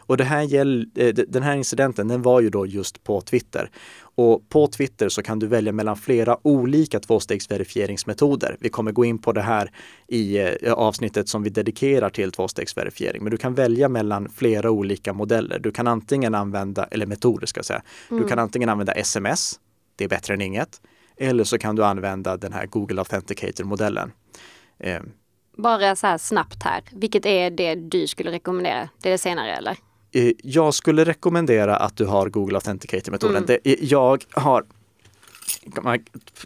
Och 0.08 0.16
det 0.16 0.24
här 0.24 0.42
gäll, 0.42 0.86
eh, 0.94 1.14
den 1.14 1.42
här 1.42 1.56
incidenten 1.56 2.08
den 2.08 2.22
var 2.22 2.40
ju 2.40 2.50
då 2.50 2.66
just 2.66 3.04
på 3.04 3.20
Twitter. 3.20 3.70
Och 4.00 4.48
på 4.48 4.66
Twitter 4.66 5.08
så 5.08 5.22
kan 5.22 5.38
du 5.38 5.46
välja 5.46 5.72
mellan 5.72 5.96
flera 5.96 6.36
olika 6.42 7.00
tvåstegsverifieringsmetoder. 7.00 8.56
Vi 8.60 8.68
kommer 8.68 8.92
gå 8.92 9.04
in 9.04 9.18
på 9.18 9.32
det 9.32 9.42
här 9.42 9.70
i 10.08 10.38
eh, 10.38 10.72
avsnittet 10.72 11.28
som 11.28 11.42
vi 11.42 11.50
dedikerar 11.50 12.10
till 12.10 12.32
tvåstegsverifiering. 12.32 13.22
Men 13.22 13.30
du 13.30 13.36
kan 13.36 13.54
välja 13.54 13.88
mellan 13.88 14.28
flera 14.28 14.70
olika 14.70 15.12
modeller. 15.12 15.58
Du 15.58 15.70
kan 15.70 15.86
antingen 15.86 16.34
använda, 16.34 16.84
eller 16.84 17.06
metoder 17.06 17.46
ska 17.46 17.58
jag 17.58 17.66
säga. 17.66 17.82
Mm. 18.10 18.22
Du 18.22 18.28
kan 18.28 18.38
antingen 18.38 18.68
använda 18.68 18.92
sms, 18.92 19.60
det 19.98 20.04
är 20.04 20.08
bättre 20.08 20.34
än 20.34 20.40
inget. 20.40 20.80
Eller 21.16 21.44
så 21.44 21.58
kan 21.58 21.76
du 21.76 21.84
använda 21.84 22.36
den 22.36 22.52
här 22.52 22.66
Google 22.66 23.00
Authenticator-modellen. 23.00 24.12
Eh. 24.78 25.00
Bara 25.56 25.96
så 25.96 26.06
här 26.06 26.18
snabbt 26.18 26.62
här, 26.62 26.82
vilket 26.92 27.26
är 27.26 27.50
det 27.50 27.74
du 27.74 28.06
skulle 28.06 28.30
rekommendera? 28.30 28.88
Det 29.02 29.08
är 29.08 29.12
det 29.12 29.18
senare 29.18 29.56
eller? 29.56 29.76
Eh, 30.12 30.32
jag 30.42 30.74
skulle 30.74 31.04
rekommendera 31.04 31.76
att 31.76 31.96
du 31.96 32.06
har 32.06 32.28
Google 32.28 32.58
Authenticator-metoden. 32.58 33.44
Mm. 33.44 33.76
Jag 33.80 34.24
har 34.30 34.64
man 35.82 35.98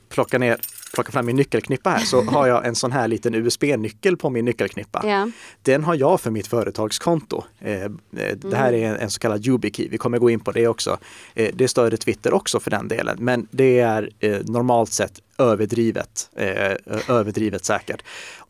plocka, 0.09 0.39
ner, 0.39 0.57
plocka 0.95 1.13
fram 1.13 1.27
min 1.27 1.37
nyckelknippa 1.37 1.91
här 1.91 2.05
så 2.05 2.23
har 2.23 2.47
jag 2.47 2.67
en 2.67 2.75
sån 2.75 2.93
här 2.93 3.09
liten 3.09 3.35
USB-nyckel 3.35 4.17
på 4.17 4.31
min 4.31 4.45
nyckelknippa. 4.45 5.03
Ja. 5.07 5.31
Den 5.63 5.85
har 5.85 5.95
jag 5.95 6.21
för 6.21 6.31
mitt 6.31 6.47
företagskonto. 6.47 7.45
Eh, 7.61 7.83
eh 7.83 7.89
det 8.37 8.57
här 8.57 8.73
är 8.73 8.89
en, 8.89 8.97
en 8.97 9.11
så 9.11 9.21
kallad 9.21 9.47
YubiKey. 9.47 9.89
Vi 9.89 9.99
kommer 9.99 10.19
gå 10.19 10.31
in 10.31 10.41
på 10.41 10.53
det 10.53 10.69
också. 10.69 10.99
Eh, 11.35 11.51
det 11.55 11.69
stöder 11.69 11.97
Twitter 11.97 12.35
också 12.35 12.61
för 12.61 12.71
den 12.71 12.89
delen, 12.89 13.17
men 13.21 13.47
det 13.51 13.81
är 13.81 14.11
eh, 14.21 14.39
normalt 14.45 14.93
sett 14.93 15.21
överdrivet, 15.43 16.31
eh, 16.37 16.73
överdrivet 17.09 17.65
säkert. 17.65 18.03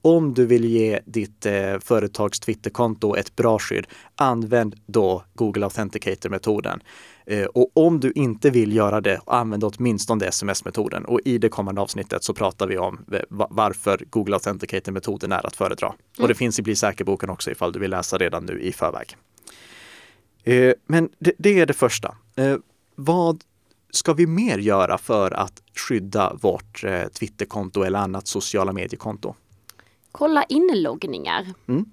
Om 0.03 0.35
du 0.35 0.47
vill 0.47 0.65
ge 0.65 1.01
ditt 1.05 1.47
eh, 1.47 1.79
företags 1.81 2.41
Twitterkonto 2.41 3.17
ett 3.17 3.37
bra 3.37 3.59
skydd, 3.59 3.87
använd 4.17 4.77
då 4.87 5.25
Google 5.35 5.67
Authenticator-metoden. 5.67 6.81
Eh, 7.27 7.45
och 7.45 7.71
om 7.75 8.01
du 8.01 8.13
inte 8.15 8.51
vill 8.51 8.77
göra 8.77 9.01
det, 9.01 9.21
använd 9.27 9.65
åtminstone 9.65 10.27
sms-metoden. 10.27 11.05
Och 11.05 11.21
i 11.25 11.39
det 11.39 11.49
kommande 11.49 11.81
avsnittet 11.81 12.25
så 12.25 12.35
pratar 12.35 12.67
vi 12.67 12.79
om 12.79 13.05
eh, 13.13 13.21
varför 13.29 14.05
Google 14.11 14.37
Authenticator-metoden 14.37 15.33
är 15.33 15.47
att 15.47 15.57
föredra. 15.57 15.87
Mm. 15.87 15.99
Och 16.21 16.29
det 16.29 16.35
finns 16.35 16.59
i 16.59 16.63
Bli 16.63 16.77
säker-boken 16.77 17.31
också 17.31 17.51
ifall 17.51 17.73
du 17.73 17.79
vill 17.79 17.91
läsa 17.91 18.19
redan 18.19 18.47
nu 18.47 18.61
i 18.61 18.73
förväg. 18.73 19.17
Eh, 20.45 20.73
men 20.87 21.09
det, 21.19 21.33
det, 21.39 21.61
är 21.61 21.67
det 21.67 21.75
första. 21.75 22.17
Vad 22.95 23.41
ska 23.93 24.13
vi 24.13 24.27
mer 24.27 24.59
göra 24.59 24.99
för 24.99 25.31
att 25.31 25.63
skydda 25.75 26.35
vårt 26.41 26.85
Twitterkonto 27.19 27.83
eller 27.83 27.99
annat 27.99 28.27
sociala 28.27 28.73
mediekonto? 28.73 29.35
Kolla 30.13 30.45
inloggningar. 30.45 31.47
Mm. 31.69 31.85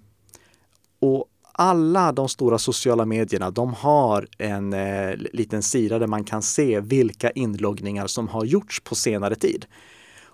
Och 1.00 1.26
alla 1.60 2.12
de 2.12 2.30
stora 2.30 2.58
sociala 2.58 3.06
medierna, 3.06 3.52
de 3.52 3.74
har 3.74 4.28
en 4.38 4.74
eh, 4.74 5.16
liten 5.34 5.64
sida 5.64 6.00
där 6.00 6.08
man 6.08 6.24
kan 6.24 6.42
se 6.42 6.80
vilka 6.80 7.32
inloggningar 7.32 8.08
som 8.08 8.28
har 8.28 8.46
gjorts 8.46 8.80
på 8.80 8.96
senare 8.96 9.36
tid. 9.36 9.66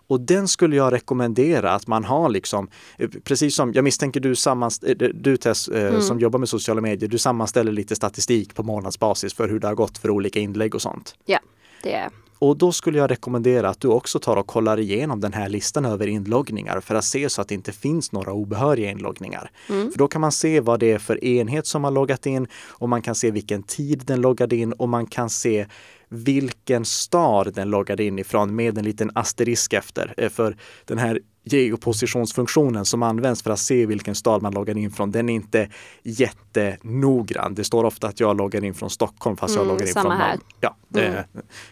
Och 0.08 0.22
den 0.22 0.48
skulle 0.48 0.76
jag 0.76 0.94
rekommendera 0.94 1.72
att 1.72 1.88
man 1.88 2.04
har 2.04 2.30
liksom, 2.30 2.70
eh, 2.98 3.10
precis 3.24 3.56
som 3.56 3.74
jag 3.74 3.84
misstänker 3.84 4.20
du, 4.20 4.32
eh, 4.32 5.10
du 5.14 5.38
Tess, 5.38 5.68
eh, 5.68 5.88
mm. 5.88 6.02
som 6.02 6.20
jobbar 6.20 6.40
med 6.40 6.50
sociala 6.50 6.82
medier, 6.82 7.10
du 7.10 7.18
sammanställer 7.18 7.72
lite 7.72 7.96
statistik 7.96 8.56
på 8.56 8.64
månadsbasis 8.64 9.34
för 9.34 9.50
hur 9.50 9.60
det 9.60 9.68
har 9.68 9.76
gått 9.76 9.98
för 9.98 10.10
olika 10.10 10.40
inlägg 10.40 10.76
och 10.76 10.82
sånt. 10.82 11.16
Ja, 11.26 11.40
det 11.86 11.94
är 11.94 12.10
och 12.40 12.58
då 12.58 12.72
skulle 12.72 12.98
jag 12.98 13.12
rekommendera 13.12 13.70
att 13.70 13.80
du 13.80 13.88
också 13.88 14.20
tar 14.20 14.38
och 14.38 14.48
kollar 14.48 14.80
igenom 14.80 15.22
den 15.22 15.34
här 15.34 15.50
listan 15.50 15.86
över 15.86 16.08
inloggningar 16.08 16.80
för 16.80 16.96
att 16.96 17.06
se 17.06 17.30
så 17.30 17.42
att 17.42 17.48
det 17.48 17.56
inte 17.56 17.72
finns 17.72 18.12
några 18.12 18.34
obehöriga 18.34 18.92
inloggningar. 18.92 19.52
Mm. 19.70 19.92
För 19.92 20.00
då 20.00 20.08
kan 20.08 20.22
man 20.22 20.32
se 20.32 20.60
vad 20.60 20.80
det 20.80 20.92
är 20.92 21.00
för 21.00 21.24
enhet 21.24 21.68
som 21.68 21.84
har 21.84 21.92
loggat 21.92 22.26
in 22.26 22.48
och 22.70 22.90
man 22.90 23.02
kan 23.02 23.16
se 23.16 23.32
vilken 23.32 23.64
tid 23.64 24.04
den 24.06 24.22
loggade 24.22 24.56
in 24.56 24.74
och 24.74 24.90
man 24.90 25.06
kan 25.06 25.30
se 25.30 25.66
vilken 26.10 26.86
stad 26.86 27.54
den 27.54 27.70
loggade 27.70 28.04
in 28.04 28.20
ifrån 28.20 28.56
med 28.56 28.78
en 28.78 28.86
liten 28.86 29.12
asterisk 29.16 29.74
efter. 29.74 30.14
Eh, 30.18 30.30
för 30.30 30.58
den 30.86 30.98
här 30.98 31.20
geopositionsfunktionen 31.46 32.86
som 32.86 33.04
används 33.04 33.44
för 33.44 33.52
att 33.52 33.60
se 33.60 33.86
vilken 33.86 34.16
stad 34.16 34.42
man 34.42 34.54
loggar 34.54 34.78
in 34.78 34.92
från, 34.92 35.12
den 35.12 35.30
är 35.30 35.34
inte 35.34 35.70
jättenoggrann. 36.04 37.56
Det 37.56 37.64
står 37.64 37.84
ofta 37.84 38.08
att 38.08 38.20
jag 38.20 38.38
loggar 38.38 38.64
in 38.64 38.74
från 38.74 38.90
Stockholm 38.90 39.38
fast 39.38 39.56
mm, 39.56 39.68
jag 39.68 39.74
loggar 39.74 39.88
in 39.88 39.94
från 39.94 40.08
Malmö. 40.08 40.38
Ja, 40.62 40.76
mm. 40.96 41.14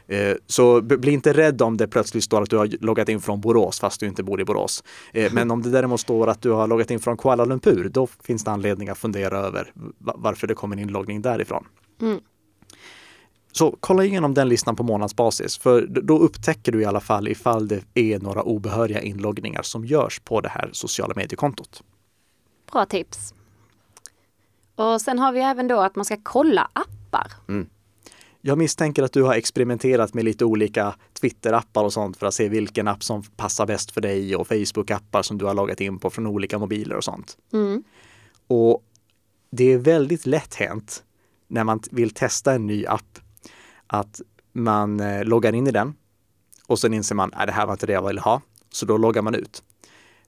eh, 0.08 0.20
eh, 0.20 0.36
så 0.48 0.82
bli 0.82 1.12
inte 1.12 1.34
rädd 1.34 1.62
om 1.62 1.78
det 1.78 1.88
plötsligt 1.88 2.24
står 2.24 2.42
att 2.42 2.50
du 2.50 2.58
har 2.58 2.70
loggat 2.82 3.10
in 3.10 3.22
från 3.22 3.42
Borås 3.42 3.80
fast 3.80 4.00
du 4.00 4.08
inte 4.08 4.24
bor 4.24 4.42
i 4.42 4.46
Borås. 4.46 4.84
Eh, 5.14 5.34
men 5.34 5.52
om 5.52 5.62
det 5.62 5.70
däremot 5.70 6.00
står 6.00 6.28
att 6.28 6.42
du 6.42 6.52
har 6.52 6.68
loggat 6.68 6.92
in 6.92 7.00
från 7.00 7.18
Kuala 7.18 7.46
Lumpur, 7.46 7.90
då 7.90 8.08
finns 8.24 8.44
det 8.44 8.52
anledning 8.52 8.90
att 8.90 8.98
fundera 8.98 9.38
över 9.38 9.72
varför 9.98 10.48
det 10.48 10.54
kommer 10.54 10.76
en 10.76 10.82
inloggning 10.82 11.22
därifrån. 11.22 11.66
Mm. 12.02 12.20
Så 13.56 13.78
kolla 13.80 14.04
igenom 14.04 14.34
den 14.34 14.50
listan 14.50 14.76
på 14.76 14.84
månadsbasis, 14.84 15.58
för 15.58 15.82
då 15.88 16.20
upptäcker 16.20 16.72
du 16.72 16.82
i 16.82 16.86
alla 16.86 17.00
fall 17.00 17.28
ifall 17.28 17.68
det 17.68 17.84
är 17.94 18.20
några 18.20 18.42
obehöriga 18.42 19.02
inloggningar 19.02 19.62
som 19.62 19.86
görs 19.86 20.20
på 20.20 20.42
det 20.42 20.50
här 20.50 20.70
sociala 20.74 21.14
mediekontot. 21.16 21.84
Bra 22.72 22.86
tips. 22.86 23.34
Och 24.76 25.02
sen 25.02 25.20
har 25.20 25.32
vi 25.32 25.40
även 25.40 25.68
då 25.68 25.80
att 25.80 25.96
man 25.96 26.06
ska 26.06 26.18
kolla 26.24 26.70
appar. 26.74 27.32
Mm. 27.48 27.70
Jag 28.42 28.58
misstänker 28.58 29.04
att 29.04 29.14
du 29.14 29.24
har 29.24 29.34
experimenterat 29.34 30.14
med 30.14 30.26
lite 30.26 30.46
olika 30.46 30.96
Twitter-appar 31.22 31.84
och 31.84 31.94
sånt 31.94 32.18
för 32.18 32.26
att 32.26 32.34
se 32.34 32.50
vilken 32.50 32.88
app 32.88 33.04
som 33.04 33.24
passar 33.24 33.66
bäst 33.66 33.92
för 33.92 34.02
dig 34.02 34.36
och 34.36 34.48
Facebook-appar 34.48 35.22
som 35.22 35.38
du 35.38 35.46
har 35.46 35.54
loggat 35.54 35.82
in 35.82 36.00
på 36.00 36.10
från 36.10 36.28
olika 36.28 36.60
mobiler 36.60 36.96
och 36.96 37.04
sånt. 37.04 37.38
Mm. 37.54 37.84
Och 38.48 38.84
det 39.52 39.74
är 39.74 39.78
väldigt 39.78 40.26
lätt 40.26 40.56
hänt 40.56 41.04
när 41.48 41.64
man 41.64 41.80
vill 41.92 42.10
testa 42.10 42.54
en 42.54 42.68
ny 42.68 42.86
app 42.86 43.20
att 43.94 44.22
man 44.54 45.00
eh, 45.00 45.24
loggar 45.24 45.56
in 45.56 45.68
i 45.68 45.72
den 45.72 45.94
och 46.68 46.80
sen 46.80 46.94
inser 46.94 47.16
man 47.16 47.34
att 47.34 47.48
det 47.48 47.54
här 47.54 47.66
var 47.66 47.74
inte 47.74 47.86
det 47.86 47.94
jag 47.94 48.08
ville 48.08 48.22
ha. 48.22 48.42
Så 48.72 48.86
då 48.86 48.98
loggar 48.98 49.22
man 49.22 49.36
ut. 49.36 49.64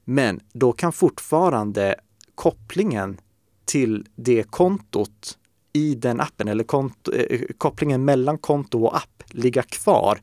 Men 0.03 0.39
då 0.53 0.71
kan 0.71 0.93
fortfarande 0.93 1.95
kopplingen 2.35 3.17
till 3.65 4.07
det 4.15 4.43
kontot 4.43 5.37
i 5.73 5.95
den 5.95 6.21
appen 6.21 6.47
eller 6.47 6.63
konto, 6.63 7.11
eh, 7.11 7.41
kopplingen 7.57 8.05
mellan 8.05 8.37
konto 8.37 8.83
och 8.83 8.95
app 8.95 9.23
ligga 9.27 9.63
kvar 9.63 10.19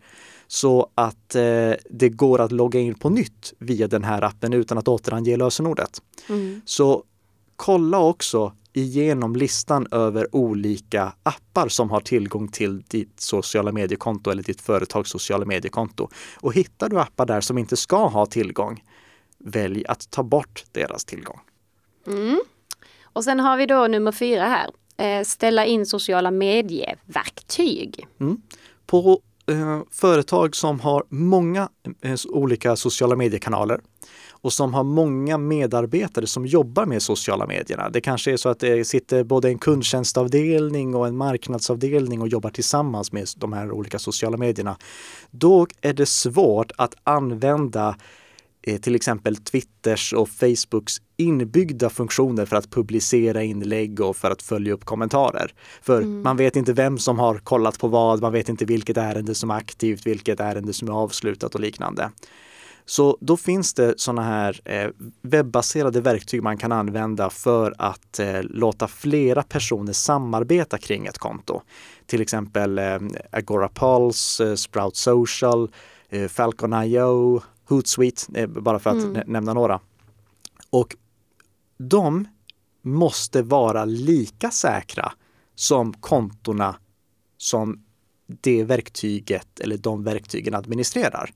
så 0.46 0.90
att 0.94 1.34
eh, 1.34 1.72
det 1.90 2.08
går 2.08 2.40
att 2.40 2.52
logga 2.52 2.80
in 2.80 2.94
på 2.94 3.10
nytt 3.10 3.54
via 3.58 3.88
den 3.88 4.04
här 4.04 4.22
appen 4.22 4.52
utan 4.52 4.78
att 4.78 4.88
återange 4.88 5.36
lösenordet. 5.36 6.02
Mm. 6.28 6.60
Så 6.64 7.04
kolla 7.56 7.98
också 7.98 8.52
igenom 8.72 9.36
listan 9.36 9.86
över 9.90 10.36
olika 10.36 11.12
appar 11.22 11.68
som 11.68 11.90
har 11.90 12.00
tillgång 12.00 12.48
till 12.48 12.82
ditt 12.82 13.20
sociala 13.20 13.72
mediekonto 13.72 14.30
eller 14.30 14.42
ditt 14.42 14.60
företags 14.60 15.10
sociala 15.10 15.44
mediekonto. 15.44 16.08
Och 16.40 16.54
hittar 16.54 16.88
du 16.88 17.00
appar 17.00 17.26
där 17.26 17.40
som 17.40 17.58
inte 17.58 17.76
ska 17.76 18.06
ha 18.06 18.26
tillgång, 18.26 18.84
välj 19.38 19.84
att 19.86 20.10
ta 20.10 20.22
bort 20.22 20.64
deras 20.72 21.04
tillgång. 21.04 21.40
Mm. 22.06 22.40
Och 23.02 23.24
sen 23.24 23.40
har 23.40 23.56
vi 23.56 23.66
då 23.66 23.86
nummer 23.86 24.12
fyra 24.12 24.44
här. 24.44 24.70
Eh, 24.96 25.24
ställa 25.24 25.66
in 25.66 25.86
sociala 25.86 26.30
medieverktyg. 26.30 28.06
Mm. 28.20 28.42
På 28.86 29.20
eh, 29.46 29.80
företag 29.90 30.56
som 30.56 30.80
har 30.80 31.04
många 31.08 31.68
eh, 32.02 32.18
olika 32.28 32.76
sociala 32.76 33.16
mediekanaler 33.16 33.80
och 34.42 34.52
som 34.52 34.74
har 34.74 34.84
många 34.84 35.38
medarbetare 35.38 36.26
som 36.26 36.46
jobbar 36.46 36.86
med 36.86 37.02
sociala 37.02 37.46
medierna. 37.46 37.88
Det 37.88 38.00
kanske 38.00 38.32
är 38.32 38.36
så 38.36 38.48
att 38.48 38.58
det 38.58 38.84
sitter 38.84 39.24
både 39.24 39.48
en 39.48 39.58
kundtjänstavdelning 39.58 40.94
och 40.94 41.08
en 41.08 41.16
marknadsavdelning 41.16 42.20
och 42.20 42.28
jobbar 42.28 42.50
tillsammans 42.50 43.12
med 43.12 43.28
de 43.36 43.52
här 43.52 43.72
olika 43.72 43.98
sociala 43.98 44.36
medierna. 44.36 44.76
Då 45.30 45.66
är 45.80 45.92
det 45.92 46.06
svårt 46.06 46.72
att 46.76 46.94
använda 47.04 47.96
eh, 48.62 48.80
till 48.80 48.94
exempel 48.94 49.36
Twitters 49.36 50.12
och 50.12 50.28
Facebooks 50.28 50.96
inbyggda 51.16 51.90
funktioner 51.90 52.46
för 52.46 52.56
att 52.56 52.70
publicera 52.70 53.42
inlägg 53.42 54.00
och 54.00 54.16
för 54.16 54.30
att 54.30 54.42
följa 54.42 54.72
upp 54.72 54.84
kommentarer. 54.84 55.54
För 55.82 55.96
mm. 55.96 56.22
man 56.22 56.36
vet 56.36 56.56
inte 56.56 56.72
vem 56.72 56.98
som 56.98 57.18
har 57.18 57.38
kollat 57.38 57.78
på 57.78 57.88
vad, 57.88 58.22
man 58.22 58.32
vet 58.32 58.48
inte 58.48 58.64
vilket 58.64 58.96
ärende 58.96 59.34
som 59.34 59.50
är 59.50 59.54
aktivt, 59.54 60.06
vilket 60.06 60.40
ärende 60.40 60.72
som 60.72 60.88
är 60.88 60.92
avslutat 60.92 61.54
och 61.54 61.60
liknande. 61.60 62.10
Så 62.84 63.18
då 63.20 63.36
finns 63.36 63.74
det 63.74 63.94
sådana 64.00 64.22
här 64.22 64.60
eh, 64.64 64.90
webbaserade 65.22 66.00
verktyg 66.00 66.42
man 66.42 66.58
kan 66.58 66.72
använda 66.72 67.30
för 67.30 67.74
att 67.78 68.18
eh, 68.18 68.42
låta 68.42 68.88
flera 68.88 69.42
personer 69.42 69.92
samarbeta 69.92 70.78
kring 70.78 71.06
ett 71.06 71.18
konto. 71.18 71.62
Till 72.06 72.20
exempel 72.20 72.78
eh, 72.78 72.98
Agora 73.30 73.68
Pulse, 73.68 74.56
Sprout 74.56 74.96
Social, 74.96 75.70
Falcon.io, 76.28 77.42
Hootsuite, 77.68 78.46
bara 78.46 78.78
för 78.78 78.90
att 78.90 79.04
mm. 79.04 79.22
nämna 79.26 79.54
några. 79.54 79.80
Och 80.70 80.96
de 81.78 82.28
måste 82.82 83.42
vara 83.42 83.84
lika 83.84 84.50
säkra 84.50 85.12
som 85.54 85.92
kontona 85.92 86.76
som 87.36 87.84
det 88.26 88.64
verktyget 88.64 89.60
eller 89.60 89.76
de 89.76 90.04
verktygen 90.04 90.54
administrerar. 90.54 91.30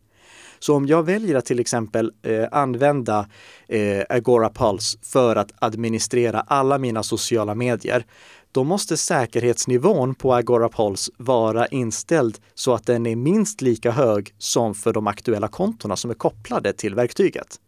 Så 0.58 0.74
om 0.74 0.86
jag 0.86 1.02
väljer 1.02 1.34
att 1.34 1.44
till 1.44 1.60
exempel 1.60 2.12
eh, 2.22 2.44
använda 2.52 3.28
eh, 3.68 4.02
Agora 4.08 4.50
Pulse 4.50 4.98
för 5.02 5.36
att 5.36 5.52
administrera 5.58 6.40
alla 6.40 6.78
mina 6.78 7.02
sociala 7.02 7.54
medier, 7.54 8.04
då 8.52 8.64
måste 8.64 8.96
säkerhetsnivån 8.96 10.14
på 10.14 10.34
Agora 10.34 10.68
Pulse 10.68 11.12
vara 11.16 11.66
inställd 11.66 12.38
så 12.54 12.74
att 12.74 12.86
den 12.86 13.06
är 13.06 13.16
minst 13.16 13.60
lika 13.60 13.90
hög 13.90 14.34
som 14.38 14.74
för 14.74 14.92
de 14.92 15.06
aktuella 15.06 15.48
kontona 15.48 15.96
som 15.96 16.10
är 16.10 16.14
kopplade 16.14 16.72
till 16.72 16.94
verktyget. 16.94 17.60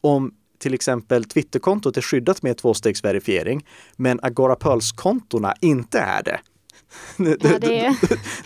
Om 0.00 0.34
till 0.58 0.74
exempel 0.74 1.24
Twitterkontot 1.24 1.96
är 1.96 2.02
skyddat 2.02 2.42
med 2.42 2.56
tvåstegsverifiering, 2.56 3.66
men 3.96 4.20
Agora 4.22 4.56
Pulse-kontona 4.56 5.54
inte 5.60 5.98
är 5.98 6.22
det. 6.22 6.40
Ja, 7.16 7.58
det... 7.58 7.96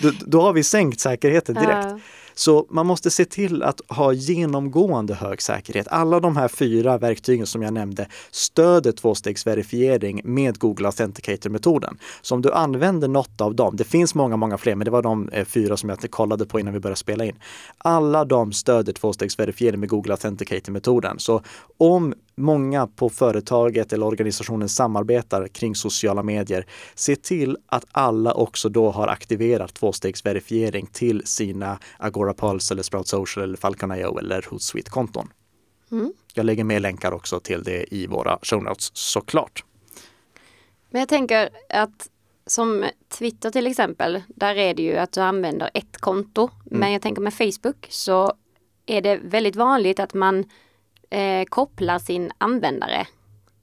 då, 0.01 0.13
då, 0.27 0.41
har 0.41 0.53
vi 0.53 0.65
sänkt 0.65 1.01
säkerheten 1.01 1.55
direkt. 1.55 1.89
Ja. 1.89 1.99
Så 2.39 2.67
man 2.71 2.87
måste 2.87 3.11
se 3.11 3.25
till 3.25 3.63
att 3.63 3.81
ha 3.89 4.13
genomgående 4.13 5.15
hög 5.15 5.43
säkerhet. 5.43 5.89
Alla 5.89 6.21
de 6.21 6.37
här 6.37 6.49
fyra 6.49 6.99
verktygen 6.99 7.47
som 7.47 7.63
jag 7.63 7.73
nämnde 7.73 8.07
stöder 8.31 8.93
tvåstegsverifiering 8.93 10.21
med 10.25 10.59
Google 10.59 10.89
Authenticator-metoden. 10.89 11.99
Så 12.23 12.35
om 12.35 12.43
du 12.43 12.53
använder 12.53 13.09
något 13.09 13.41
av 13.41 13.55
dem, 13.55 13.77
det 13.77 13.85
finns 13.85 14.15
många, 14.15 14.37
många 14.37 14.59
fler, 14.59 14.75
men 14.75 14.85
det 14.85 14.91
var 14.91 15.03
de 15.03 15.29
eh, 15.29 15.45
fyra 15.45 15.77
som 15.77 15.89
jag 15.89 16.11
kollade 16.11 16.47
på 16.47 16.61
innan 16.61 16.75
vi 16.75 16.81
började 16.81 16.99
spela 16.99 17.25
in. 17.25 17.37
Alla 17.79 18.25
de 18.25 18.53
stöder 18.53 18.93
tvåstegsverifiering 18.93 19.81
med 19.81 19.89
Google 19.89 20.13
Authenticator-metoden. 20.13 21.19
Så 21.19 21.43
om 21.79 22.15
många 22.39 22.87
på 22.87 23.09
företaget 23.09 23.93
eller 23.93 24.07
organisationen 24.07 24.69
samarbetar 24.69 25.49
kring 25.49 25.75
sociala 25.75 26.23
medier, 26.23 26.67
se 26.95 27.17
till 27.17 27.57
att 27.67 27.85
alla 27.93 28.35
också 28.35 28.69
då 28.69 28.91
har 28.91 29.09
aktiverat 29.09 29.75
tvåstegsverifiering 29.75 30.87
till 30.87 31.27
sina 31.27 31.79
Agora 31.99 32.35
Pulse 32.35 32.75
eller 32.75 32.83
Sprout 32.83 33.09
Social 33.09 33.45
eller 33.45 33.57
Falcon.io 33.57 34.19
eller 34.19 34.43
Hootsuite-konton. 34.51 35.29
Mm. 35.91 36.13
Jag 36.35 36.47
lägger 36.47 36.65
med 36.65 36.83
länkar 36.83 37.13
också 37.13 37.41
till 37.41 37.63
det 37.63 37.95
i 37.95 38.07
våra 38.07 38.39
show 38.43 38.63
notes 38.63 38.91
såklart. 38.95 39.65
Men 40.91 41.01
jag 41.01 41.09
tänker 41.09 41.49
att 41.69 42.09
som 42.47 42.85
Twitter 43.09 43.51
till 43.51 43.67
exempel, 43.67 44.23
där 44.29 44.55
är 44.55 44.75
det 44.75 44.83
ju 44.83 44.97
att 44.97 45.13
du 45.13 45.21
använder 45.21 45.71
ett 45.75 45.99
konto. 45.99 46.51
Mm. 46.67 46.81
Men 46.81 46.93
jag 46.93 47.03
tänker 47.03 47.23
med 47.23 47.35
Facebook 47.35 47.87
så 47.89 48.33
är 48.87 49.01
det 49.01 49.21
väldigt 49.23 49.57
vanligt 49.57 50.01
att 50.01 50.15
man 50.15 50.45
eh, 51.11 51.45
kopplar 51.45 51.99
sin 51.99 52.31
användare 52.39 53.07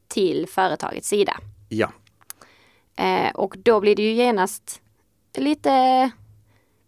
till 0.08 0.48
företagets 0.50 1.08
sida. 1.08 1.38
Ja. 1.70 1.92
Eh, 2.96 3.32
och 3.36 3.56
då 3.58 3.80
blir 3.80 3.96
det 3.96 4.04
ju 4.04 4.12
genast 4.12 4.82
lite, 5.38 5.70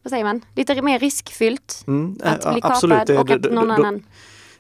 vad 0.03 0.09
säger 0.09 0.23
man, 0.23 0.41
lite 0.55 0.81
mer 0.81 0.99
riskfyllt 0.99 1.83
mm, 1.87 2.17
att 2.23 2.53
bli 2.53 2.61
kapad 2.61 3.09
och 3.09 3.29
att 3.29 3.51
någon 3.51 3.71
annan 3.71 4.03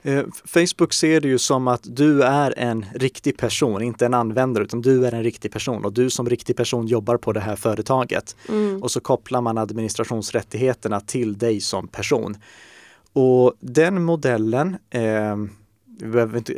eh, 0.03 0.23
Facebook 0.45 0.93
ser 0.93 1.21
det 1.21 1.27
ju 1.27 1.37
som 1.37 1.67
att 1.67 1.81
du 1.83 2.23
är 2.23 2.53
en 2.57 2.85
riktig 2.95 3.37
person, 3.37 3.81
inte 3.81 4.05
en 4.05 4.13
användare, 4.13 4.63
utan 4.63 4.81
du 4.81 5.07
är 5.07 5.11
en 5.11 5.23
riktig 5.23 5.51
person 5.51 5.85
och 5.85 5.93
du 5.93 6.09
som 6.09 6.29
riktig 6.29 6.55
person 6.55 6.87
jobbar 6.87 7.17
på 7.17 7.33
det 7.33 7.39
här 7.39 7.55
företaget. 7.55 8.35
Mm. 8.49 8.83
Och 8.83 8.91
så 8.91 8.99
kopplar 8.99 9.41
man 9.41 9.57
administrationsrättigheterna 9.57 10.99
till 10.99 11.37
dig 11.37 11.61
som 11.61 11.87
person. 11.87 12.37
Och 13.13 13.53
den 13.59 14.03
modellen 14.03 14.77
eh, 14.89 15.35
inte, 16.35 16.57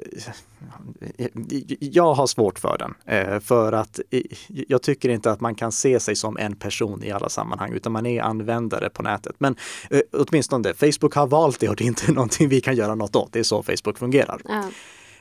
jag 1.79 2.13
har 2.13 2.27
svårt 2.27 2.59
för 2.59 2.77
den. 2.77 2.93
Eh, 3.05 3.39
för 3.39 3.71
att 3.71 3.99
jag 4.49 4.81
tycker 4.81 5.09
inte 5.09 5.31
att 5.31 5.41
man 5.41 5.55
kan 5.55 5.71
se 5.71 5.99
sig 5.99 6.15
som 6.15 6.37
en 6.37 6.55
person 6.55 7.03
i 7.03 7.11
alla 7.11 7.29
sammanhang, 7.29 7.73
utan 7.73 7.91
man 7.91 8.05
är 8.05 8.21
användare 8.21 8.89
på 8.89 9.03
nätet. 9.03 9.35
Men 9.37 9.55
eh, 9.89 10.01
åtminstone 10.13 10.73
Facebook 10.73 11.15
har 11.15 11.27
valt 11.27 11.59
det 11.59 11.69
och 11.69 11.75
det 11.75 11.83
är 11.83 11.87
inte 11.87 12.11
någonting 12.11 12.49
vi 12.49 12.61
kan 12.61 12.75
göra 12.75 12.95
något 12.95 13.15
åt. 13.15 13.33
Det 13.33 13.39
är 13.39 13.43
så 13.43 13.63
Facebook 13.63 13.97
fungerar. 13.97 14.41
Ja. 14.45 14.63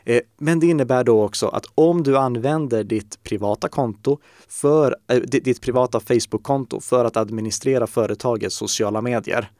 Eh, 0.04 0.20
men 0.38 0.60
det 0.60 0.66
innebär 0.66 1.04
då 1.04 1.24
också 1.24 1.48
att 1.48 1.66
om 1.74 2.02
du 2.02 2.18
använder 2.18 2.84
ditt 2.84 3.22
privata 3.22 3.68
konto 3.68 4.18
för 4.48 4.96
ditt 5.26 5.60
privata 5.60 6.00
Facebook-konto 6.00 6.80
för 6.80 7.04
att 7.04 7.16
administrera 7.16 7.86
företagets 7.86 8.56
sociala 8.56 9.02
medier 9.02 9.50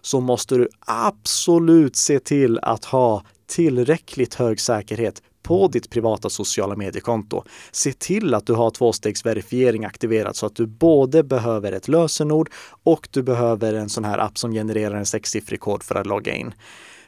så 0.00 0.20
måste 0.20 0.54
du 0.54 0.68
absolut 0.80 1.96
se 1.96 2.18
till 2.18 2.58
att 2.58 2.84
ha 2.84 3.22
tillräckligt 3.48 4.34
hög 4.34 4.60
säkerhet 4.60 5.22
på 5.42 5.68
ditt 5.68 5.90
privata 5.90 6.30
sociala 6.30 6.76
mediekonto. 6.76 7.42
Se 7.70 7.92
till 7.92 8.34
att 8.34 8.46
du 8.46 8.52
har 8.52 8.70
tvåstegsverifiering 8.70 9.84
aktiverat 9.84 10.36
så 10.36 10.46
att 10.46 10.56
du 10.56 10.66
både 10.66 11.22
behöver 11.22 11.72
ett 11.72 11.88
lösenord 11.88 12.50
och 12.82 13.08
du 13.10 13.22
behöver 13.22 13.74
en 13.74 13.88
sån 13.88 14.04
här 14.04 14.18
app 14.18 14.38
som 14.38 14.52
genererar 14.52 14.96
en 14.96 15.06
sexsiffrig 15.06 15.60
kod 15.60 15.82
för 15.82 15.94
att 15.94 16.06
logga 16.06 16.34
in. 16.34 16.54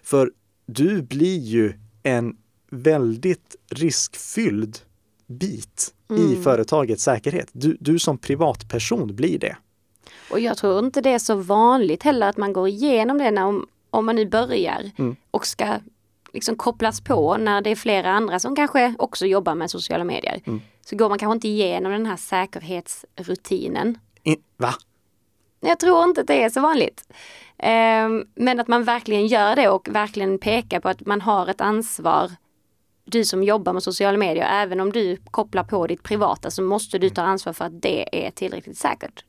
För 0.02 0.32
du 0.66 1.02
blir 1.02 1.38
ju 1.38 1.72
en 2.02 2.36
väldigt 2.70 3.56
riskfylld 3.70 4.78
bit 5.26 5.94
mm. 6.10 6.32
i 6.32 6.42
företagets 6.42 7.04
säkerhet. 7.04 7.48
Du, 7.52 7.76
du 7.80 7.98
som 7.98 8.18
privatperson 8.18 9.16
blir 9.16 9.38
det. 9.38 9.56
Och 10.30 10.40
jag 10.40 10.56
tror 10.56 10.78
inte 10.78 11.00
det 11.00 11.10
är 11.10 11.18
så 11.18 11.34
vanligt 11.34 12.02
heller 12.02 12.28
att 12.28 12.36
man 12.36 12.52
går 12.52 12.68
igenom 12.68 13.18
det 13.18 13.30
när, 13.30 13.44
om, 13.44 13.66
om 13.90 14.06
man 14.06 14.16
nu 14.16 14.26
börjar 14.26 14.90
mm. 14.98 15.16
och 15.30 15.46
ska 15.46 15.78
liksom 16.32 16.56
kopplas 16.56 17.00
på 17.00 17.36
när 17.36 17.62
det 17.62 17.70
är 17.70 17.76
flera 17.76 18.10
andra 18.10 18.38
som 18.38 18.56
kanske 18.56 18.94
också 18.98 19.26
jobbar 19.26 19.54
med 19.54 19.70
sociala 19.70 20.04
medier. 20.04 20.40
Mm. 20.44 20.60
Så 20.80 20.96
går 20.96 21.08
man 21.08 21.18
kanske 21.18 21.34
inte 21.34 21.48
igenom 21.48 21.92
den 21.92 22.06
här 22.06 22.16
säkerhetsrutinen. 22.16 23.98
I, 24.24 24.36
va? 24.56 24.74
Jag 25.60 25.80
tror 25.80 26.04
inte 26.04 26.20
att 26.20 26.26
det 26.26 26.42
är 26.42 26.50
så 26.50 26.60
vanligt. 26.60 27.04
Um, 27.58 28.26
men 28.34 28.60
att 28.60 28.68
man 28.68 28.84
verkligen 28.84 29.26
gör 29.26 29.56
det 29.56 29.68
och 29.68 29.88
verkligen 29.88 30.38
pekar 30.38 30.80
på 30.80 30.88
att 30.88 31.06
man 31.06 31.20
har 31.20 31.46
ett 31.46 31.60
ansvar. 31.60 32.30
Du 33.04 33.24
som 33.24 33.42
jobbar 33.42 33.72
med 33.72 33.82
sociala 33.82 34.18
medier, 34.18 34.62
även 34.62 34.80
om 34.80 34.92
du 34.92 35.16
kopplar 35.30 35.64
på 35.64 35.86
ditt 35.86 36.02
privata 36.02 36.50
så 36.50 36.62
måste 36.62 36.98
du 36.98 37.10
ta 37.10 37.22
ansvar 37.22 37.52
för 37.52 37.64
att 37.64 37.82
det 37.82 38.26
är 38.26 38.30
tillräckligt 38.30 38.78
säkert. 38.78 39.24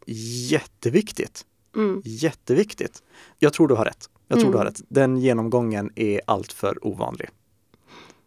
Jätteviktigt. 0.50 1.46
Mm. 1.76 2.02
Jätteviktigt. 2.06 3.04
Jag 3.40 3.54
tror 3.54 3.68
du 3.68 3.76
har 3.76 3.86
rätt. 3.86 4.10
Jag 4.32 4.39
tror 4.39 4.50
mm. 4.50 4.52
du 4.52 4.58
har 4.58 4.65
rätt. 4.65 4.82
Den 4.88 5.17
genomgången 5.17 5.91
är 5.96 6.22
alltför 6.26 6.88
ovanlig. 6.88 7.30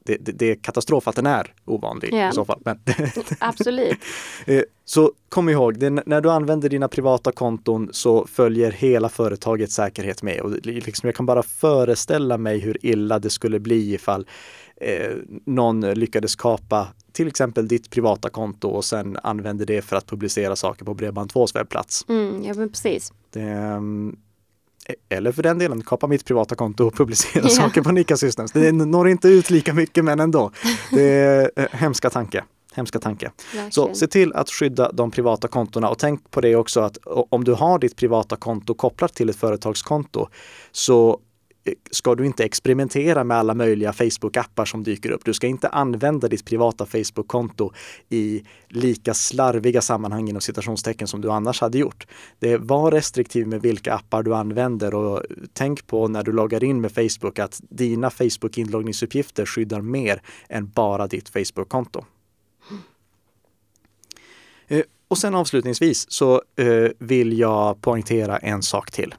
Det, 0.06 0.16
det, 0.20 0.32
det, 0.32 0.50
är 0.50 0.54
katastrof 0.54 1.08
att 1.08 1.16
den 1.16 1.26
är 1.26 1.54
ovanlig 1.64 2.14
yeah. 2.14 2.30
i 2.30 2.32
så 2.32 2.44
fall. 2.44 2.60
Men 2.64 2.78
Absolut. 3.38 3.98
Eh, 4.46 4.62
så 4.84 5.12
kom 5.28 5.48
ihåg, 5.48 5.78
det, 5.78 5.90
när 5.90 6.20
du 6.20 6.30
använder 6.30 6.68
dina 6.68 6.88
privata 6.88 7.32
konton 7.32 7.88
så 7.92 8.26
följer 8.26 8.70
hela 8.70 9.08
företagets 9.08 9.74
säkerhet 9.74 10.22
med. 10.22 10.40
Och 10.40 10.50
liksom, 10.66 11.06
jag 11.06 11.14
kan 11.14 11.26
bara 11.26 11.42
föreställa 11.42 12.38
mig 12.38 12.58
hur 12.58 12.86
illa 12.86 13.18
det 13.18 13.30
skulle 13.30 13.60
bli 13.60 13.94
ifall 13.94 14.26
eh, 14.76 15.16
någon 15.46 15.80
lyckades 15.80 16.36
kapa 16.36 16.88
till 17.12 17.28
exempel 17.28 17.68
ditt 17.68 17.90
privata 17.90 18.30
konto 18.30 18.68
och 18.68 18.84
sen 18.84 19.18
använder 19.22 19.66
det 19.66 19.82
för 19.82 19.96
att 19.96 20.06
publicera 20.06 20.56
saker 20.56 20.84
på 20.84 20.94
Bredband2s 20.94 21.54
webbplats. 21.54 22.04
Mm, 22.08 22.44
ja, 22.44 22.54
men 22.54 22.68
precis. 22.68 23.12
Det, 23.30 23.40
ehm, 23.40 24.16
eller 25.08 25.32
för 25.32 25.42
den 25.42 25.58
delen, 25.58 25.82
kapa 25.82 26.06
mitt 26.06 26.24
privata 26.24 26.54
konto 26.54 26.86
och 26.86 26.94
publicera 26.94 27.42
ja. 27.44 27.48
saker 27.48 27.82
på 27.82 27.92
Nika 27.92 28.16
Systems. 28.16 28.52
Det 28.52 28.72
når 28.72 29.08
inte 29.08 29.28
ut 29.28 29.50
lika 29.50 29.74
mycket 29.74 30.04
men 30.04 30.20
ändå. 30.20 30.50
Det 30.90 31.02
är 31.02 31.50
eh, 31.56 31.66
hemska 31.70 32.10
tanke. 32.10 32.44
Hemska 32.74 32.98
tanke. 32.98 33.30
Verkligen. 33.44 33.72
Så 33.72 33.94
se 33.94 34.06
till 34.06 34.32
att 34.32 34.50
skydda 34.50 34.92
de 34.92 35.10
privata 35.10 35.48
kontona 35.48 35.88
och 35.88 35.98
tänk 35.98 36.30
på 36.30 36.40
det 36.40 36.56
också 36.56 36.80
att 36.80 36.98
om 37.06 37.44
du 37.44 37.52
har 37.52 37.78
ditt 37.78 37.96
privata 37.96 38.36
konto 38.36 38.74
kopplat 38.74 39.14
till 39.14 39.30
ett 39.30 39.36
företagskonto 39.36 40.28
så 40.72 41.20
ska 41.90 42.14
du 42.14 42.26
inte 42.26 42.44
experimentera 42.44 43.24
med 43.24 43.36
alla 43.36 43.54
möjliga 43.54 43.92
Facebook-appar 43.92 44.64
som 44.64 44.82
dyker 44.82 45.10
upp. 45.10 45.24
Du 45.24 45.34
ska 45.34 45.46
inte 45.46 45.68
använda 45.68 46.28
ditt 46.28 46.44
privata 46.44 46.86
Facebook-konto 46.86 47.72
i 48.08 48.42
lika 48.68 49.14
slarviga 49.14 49.80
sammanhang 49.80 50.28
inom 50.28 50.40
citationstecken 50.40 51.08
som 51.08 51.20
du 51.20 51.30
annars 51.30 51.60
hade 51.60 51.78
gjort. 51.78 52.06
Det 52.38 52.56
var 52.56 52.90
restriktiv 52.90 53.46
med 53.46 53.62
vilka 53.62 53.94
appar 53.94 54.22
du 54.22 54.34
använder 54.34 54.94
och 54.94 55.22
tänk 55.52 55.86
på 55.86 56.08
när 56.08 56.22
du 56.22 56.32
loggar 56.32 56.64
in 56.64 56.80
med 56.80 56.92
Facebook 56.92 57.38
att 57.38 57.60
dina 57.68 58.10
Facebook-inloggningsuppgifter 58.10 59.46
skyddar 59.46 59.80
mer 59.80 60.22
än 60.48 60.68
bara 60.68 61.06
ditt 61.06 61.28
Facebook-konto. 61.28 62.04
Eh, 64.68 64.82
och 65.08 65.18
sen 65.18 65.34
avslutningsvis 65.34 66.10
så 66.10 66.42
eh, 66.56 66.90
vill 66.98 67.38
jag 67.38 67.80
poängtera 67.80 68.38
en 68.38 68.62
sak 68.62 68.90
till. 68.90 69.14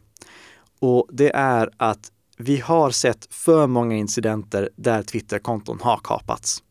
Och 0.80 1.08
det 1.12 1.32
är 1.36 1.70
att 1.78 2.12
vi 2.38 2.60
har 2.60 2.92
sett 2.92 3.34
för 3.34 3.68
många 3.68 3.96
incidenter 3.96 4.70
där 4.76 5.04
Twitterkonton 5.04 5.80
har 5.82 6.00
kapats. 6.04 6.64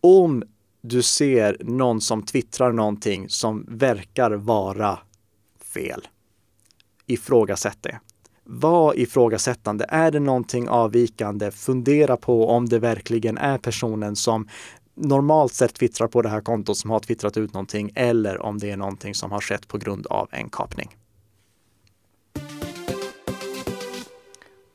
Om 0.00 0.42
du 0.82 1.02
ser 1.02 1.56
någon 1.60 2.00
som 2.00 2.22
twittrar 2.22 2.72
någonting 2.72 3.28
som 3.28 3.66
verkar 3.68 4.30
vara 4.30 4.98
fel, 5.74 6.08
ifrågasätt 7.06 7.78
det. 7.80 8.00
Var 8.44 8.98
ifrågasättande. 8.98 9.86
Är 9.88 10.10
det 10.10 10.20
någonting 10.20 10.68
avvikande? 10.68 11.50
Fundera 11.50 12.16
på 12.16 12.48
om 12.48 12.68
det 12.68 12.78
verkligen 12.78 13.38
är 13.38 13.58
personen 13.58 14.16
som 14.16 14.48
normalt 14.94 15.54
sett 15.54 15.74
twittrar 15.74 16.08
på 16.08 16.22
det 16.22 16.28
här 16.28 16.40
kontot 16.40 16.76
som 16.76 16.90
har 16.90 17.00
twittrat 17.00 17.36
ut 17.36 17.54
någonting 17.54 17.92
eller 17.94 18.42
om 18.42 18.58
det 18.58 18.70
är 18.70 18.76
någonting 18.76 19.14
som 19.14 19.30
har 19.30 19.40
skett 19.40 19.68
på 19.68 19.78
grund 19.78 20.06
av 20.06 20.28
en 20.30 20.50
kapning. 20.50 20.96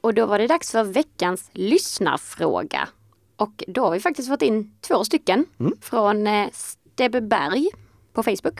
Och 0.05 0.13
då 0.13 0.25
var 0.25 0.39
det 0.39 0.47
dags 0.47 0.71
för 0.71 0.83
veckans 0.83 1.49
lyssnarfråga. 1.53 2.89
Och 3.35 3.63
då 3.67 3.83
har 3.83 3.91
vi 3.91 3.99
faktiskt 3.99 4.29
fått 4.29 4.41
in 4.41 4.71
två 4.81 5.03
stycken 5.03 5.45
mm. 5.59 5.73
från 5.81 6.27
eh, 6.27 6.49
Stebbe 6.51 7.21
Berg 7.21 7.69
på 8.13 8.23
Facebook. 8.23 8.59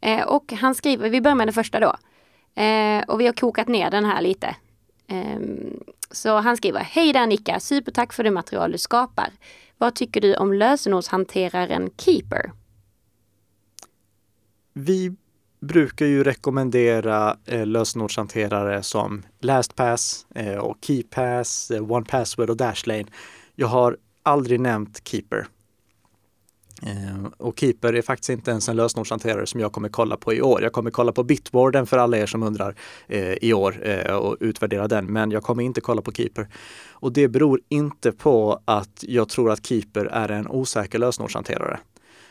Eh, 0.00 0.22
och 0.22 0.52
han 0.52 0.74
skriver, 0.74 1.10
vi 1.10 1.20
börjar 1.20 1.34
med 1.34 1.46
den 1.46 1.54
första 1.54 1.80
då. 1.80 1.96
Eh, 2.62 3.04
och 3.08 3.20
vi 3.20 3.26
har 3.26 3.32
kokat 3.32 3.68
ner 3.68 3.90
den 3.90 4.04
här 4.04 4.22
lite. 4.22 4.56
Eh, 5.06 5.38
så 6.10 6.36
han 6.36 6.56
skriver, 6.56 6.80
Hej 6.80 7.12
där 7.12 7.26
Nicka, 7.26 7.60
supertack 7.60 8.12
för 8.12 8.24
det 8.24 8.30
material 8.30 8.72
du 8.72 8.78
skapar. 8.78 9.30
Vad 9.78 9.94
tycker 9.94 10.20
du 10.20 10.36
om 10.36 10.52
lösenordshanteraren 10.52 11.90
Keeper? 11.96 12.52
Vi 14.72 15.16
brukar 15.60 16.06
ju 16.06 16.24
rekommendera 16.24 17.36
eh, 17.46 17.66
lösenordshanterare 17.66 18.82
som 18.82 19.22
LastPass 19.40 20.26
eh, 20.34 20.56
och 20.56 20.76
KeyPass, 20.86 21.70
eh, 21.70 21.92
OnePassword 21.92 22.50
och 22.50 22.56
Dashlane. 22.56 23.06
Jag 23.54 23.66
har 23.68 23.96
aldrig 24.22 24.60
nämnt 24.60 25.08
Keeper. 25.08 25.46
Eh, 26.82 27.24
och 27.36 27.58
Keeper 27.58 27.92
är 27.92 28.02
faktiskt 28.02 28.30
inte 28.30 28.50
ens 28.50 28.68
en 28.68 28.76
lösenordshanterare 28.76 29.46
som 29.46 29.60
jag 29.60 29.72
kommer 29.72 29.88
kolla 29.88 30.16
på 30.16 30.34
i 30.34 30.42
år. 30.42 30.62
Jag 30.62 30.72
kommer 30.72 30.90
kolla 30.90 31.12
på 31.12 31.22
Bitwarden 31.22 31.86
för 31.86 31.98
alla 31.98 32.18
er 32.18 32.26
som 32.26 32.42
undrar 32.42 32.74
eh, 33.08 33.32
i 33.32 33.52
år 33.52 33.88
eh, 33.88 34.14
och 34.14 34.36
utvärdera 34.40 34.88
den. 34.88 35.06
Men 35.06 35.30
jag 35.30 35.42
kommer 35.42 35.62
inte 35.62 35.80
kolla 35.80 36.02
på 36.02 36.12
Keeper. 36.12 36.48
Och 36.90 37.12
det 37.12 37.28
beror 37.28 37.60
inte 37.68 38.12
på 38.12 38.60
att 38.64 39.04
jag 39.08 39.28
tror 39.28 39.50
att 39.50 39.66
Keeper 39.66 40.04
är 40.04 40.28
en 40.28 40.48
osäker 40.48 40.98
lösenordshanterare 40.98 41.80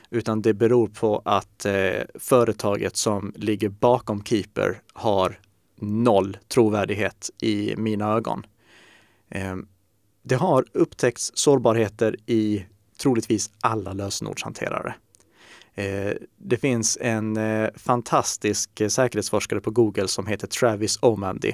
utan 0.09 0.41
det 0.41 0.53
beror 0.53 0.87
på 0.87 1.21
att 1.25 1.65
eh, 1.65 2.01
företaget 2.15 2.97
som 2.97 3.33
ligger 3.35 3.69
bakom 3.69 4.23
Keeper 4.23 4.81
har 4.93 5.39
noll 5.75 6.37
trovärdighet 6.47 7.29
i 7.41 7.75
mina 7.77 8.13
ögon. 8.13 8.45
Eh, 9.29 9.55
det 10.23 10.35
har 10.35 10.65
upptäckts 10.73 11.31
sårbarheter 11.35 12.15
i 12.25 12.65
troligtvis 13.01 13.51
alla 13.61 13.93
lösenordshanterare. 13.93 14.93
Eh, 15.75 16.13
det 16.37 16.57
finns 16.57 16.97
en 17.01 17.37
eh, 17.37 17.69
fantastisk 17.75 18.69
säkerhetsforskare 18.89 19.61
på 19.61 19.71
Google 19.71 20.07
som 20.07 20.27
heter 20.27 20.47
Travis 20.47 20.99
Omandy 21.01 21.53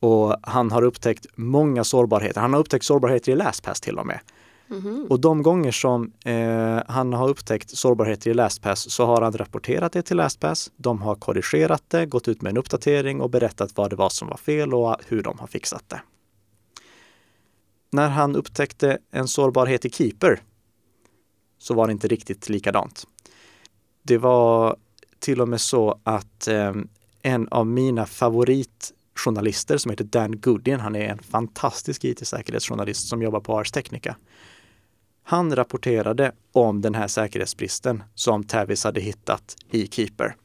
och 0.00 0.36
han 0.42 0.70
har 0.70 0.82
upptäckt 0.82 1.26
många 1.34 1.84
sårbarheter. 1.84 2.40
Han 2.40 2.52
har 2.52 2.60
upptäckt 2.60 2.84
sårbarheter 2.84 3.32
i 3.32 3.34
LastPass 3.34 3.80
till 3.80 3.98
och 3.98 4.06
med. 4.06 4.20
Mm. 4.70 5.06
Och 5.10 5.20
de 5.20 5.42
gånger 5.42 5.72
som 5.72 6.12
eh, 6.24 6.82
han 6.88 7.12
har 7.12 7.28
upptäckt 7.28 7.70
sårbarheter 7.70 8.30
i 8.30 8.34
LastPass 8.34 8.90
så 8.90 9.06
har 9.06 9.22
han 9.22 9.32
rapporterat 9.32 9.92
det 9.92 10.02
till 10.02 10.16
LastPass. 10.16 10.72
De 10.76 11.02
har 11.02 11.14
korrigerat 11.14 11.82
det, 11.88 12.06
gått 12.06 12.28
ut 12.28 12.42
med 12.42 12.50
en 12.50 12.56
uppdatering 12.56 13.20
och 13.20 13.30
berättat 13.30 13.76
vad 13.76 13.90
det 13.90 13.96
var 13.96 14.08
som 14.08 14.28
var 14.28 14.36
fel 14.36 14.74
och 14.74 14.96
hur 15.06 15.22
de 15.22 15.38
har 15.38 15.46
fixat 15.46 15.84
det. 15.88 16.02
När 17.92 18.08
han 18.08 18.36
upptäckte 18.36 18.98
en 19.10 19.28
sårbarhet 19.28 19.84
i 19.84 19.90
Keeper 19.90 20.40
så 21.58 21.74
var 21.74 21.86
det 21.86 21.92
inte 21.92 22.08
riktigt 22.08 22.48
likadant. 22.48 23.06
Det 24.02 24.18
var 24.18 24.76
till 25.18 25.40
och 25.40 25.48
med 25.48 25.60
så 25.60 26.00
att 26.02 26.48
eh, 26.48 26.74
en 27.22 27.48
av 27.48 27.66
mina 27.66 28.06
favoritjournalister 28.06 29.78
som 29.78 29.90
heter 29.90 30.04
Dan 30.04 30.40
Goodin, 30.40 30.80
han 30.80 30.96
är 30.96 31.08
en 31.08 31.18
fantastisk 31.18 32.04
IT-säkerhetsjournalist 32.04 33.08
som 33.08 33.22
jobbar 33.22 33.40
på 33.40 33.58
Ars 33.58 33.72
Technica. 33.72 34.16
Han 35.30 35.56
rapporterade 35.56 36.32
om 36.52 36.80
den 36.80 36.94
här 36.94 37.08
säkerhetsbristen 37.08 38.02
som 38.14 38.44
Tavis 38.44 38.84
hade 38.84 39.00
hittat 39.00 39.56
i 39.70 39.86
Keeper. 39.86 40.36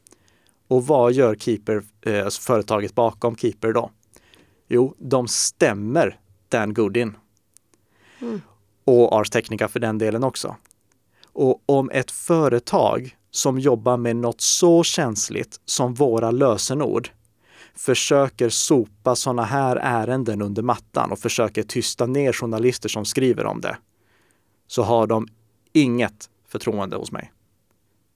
Och 0.68 0.86
vad 0.86 1.12
gör 1.12 1.34
Keeper, 1.34 1.82
eh, 2.02 2.28
företaget 2.28 2.94
bakom 2.94 3.36
Keeper 3.36 3.72
då? 3.72 3.90
Jo, 4.68 4.94
de 4.98 5.28
stämmer 5.28 6.18
Dan 6.48 6.74
Goodin. 6.74 7.16
Mm. 8.20 8.40
Och 8.84 9.12
Ars 9.12 9.30
Technica 9.30 9.68
för 9.68 9.80
den 9.80 9.98
delen 9.98 10.24
också. 10.24 10.56
Och 11.32 11.62
om 11.66 11.90
ett 11.90 12.10
företag 12.10 13.16
som 13.30 13.58
jobbar 13.58 13.96
med 13.96 14.16
något 14.16 14.40
så 14.40 14.82
känsligt 14.82 15.60
som 15.64 15.94
våra 15.94 16.30
lösenord 16.30 17.08
försöker 17.74 18.48
sopa 18.48 19.16
sådana 19.16 19.44
här 19.44 19.76
ärenden 19.76 20.42
under 20.42 20.62
mattan 20.62 21.12
och 21.12 21.18
försöker 21.18 21.62
tysta 21.62 22.06
ner 22.06 22.32
journalister 22.32 22.88
som 22.88 23.04
skriver 23.04 23.46
om 23.46 23.60
det, 23.60 23.76
så 24.66 24.82
har 24.82 25.06
de 25.06 25.28
inget 25.72 26.30
förtroende 26.48 26.96
hos 26.96 27.12
mig. 27.12 27.32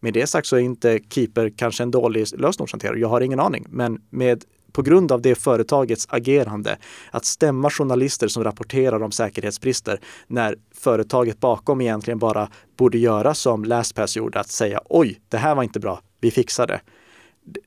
Med 0.00 0.14
det 0.14 0.26
sagt 0.26 0.46
så 0.46 0.56
är 0.56 0.60
inte 0.60 1.00
Keeper 1.10 1.52
kanske 1.56 1.82
en 1.82 1.90
dålig 1.90 2.26
lösenordshanterare. 2.38 2.98
Jag 2.98 3.08
har 3.08 3.20
ingen 3.20 3.40
aning, 3.40 3.66
men 3.68 4.02
med 4.10 4.44
på 4.72 4.82
grund 4.82 5.12
av 5.12 5.22
det 5.22 5.34
företagets 5.34 6.06
agerande 6.10 6.78
att 7.10 7.24
stämma 7.24 7.70
journalister 7.70 8.28
som 8.28 8.44
rapporterar 8.44 9.02
om 9.02 9.12
säkerhetsbrister 9.12 10.00
när 10.26 10.56
företaget 10.74 11.40
bakom 11.40 11.80
egentligen 11.80 12.18
bara 12.18 12.48
borde 12.76 12.98
göra 12.98 13.34
som 13.34 13.64
LastPass 13.64 14.16
gjorde, 14.16 14.40
att 14.40 14.48
säga 14.48 14.80
oj, 14.84 15.20
det 15.28 15.36
här 15.36 15.54
var 15.54 15.62
inte 15.62 15.80
bra, 15.80 16.00
vi 16.20 16.30
fixar 16.30 16.66
det. 16.66 16.80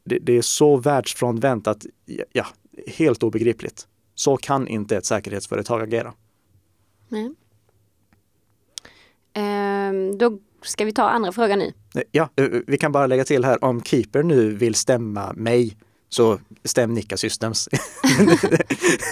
Det, 0.03 0.19
det 0.19 0.37
är 0.37 0.41
så 0.41 0.77
världsfrånvänt 0.77 1.67
att, 1.67 1.85
ja, 2.31 2.45
helt 2.87 3.23
obegripligt. 3.23 3.87
Så 4.15 4.37
kan 4.37 4.67
inte 4.67 4.97
ett 4.97 5.05
säkerhetsföretag 5.05 5.81
agera. 5.81 6.13
Nej. 7.09 7.33
Ehm, 9.33 10.17
då 10.17 10.37
ska 10.61 10.85
vi 10.85 10.93
ta 10.93 11.09
andra 11.09 11.31
frågan 11.31 11.59
nu. 11.59 11.71
Ja, 12.11 12.29
eh, 12.35 12.45
vi 12.67 12.77
kan 12.77 12.91
bara 12.91 13.07
lägga 13.07 13.23
till 13.23 13.45
här 13.45 13.63
om 13.63 13.83
Keeper 13.83 14.23
nu 14.23 14.53
vill 14.55 14.75
stämma 14.75 15.33
mig 15.33 15.77
så 16.13 16.39
stäm 16.63 16.93
Nika 16.93 17.17
Systems. 17.17 17.69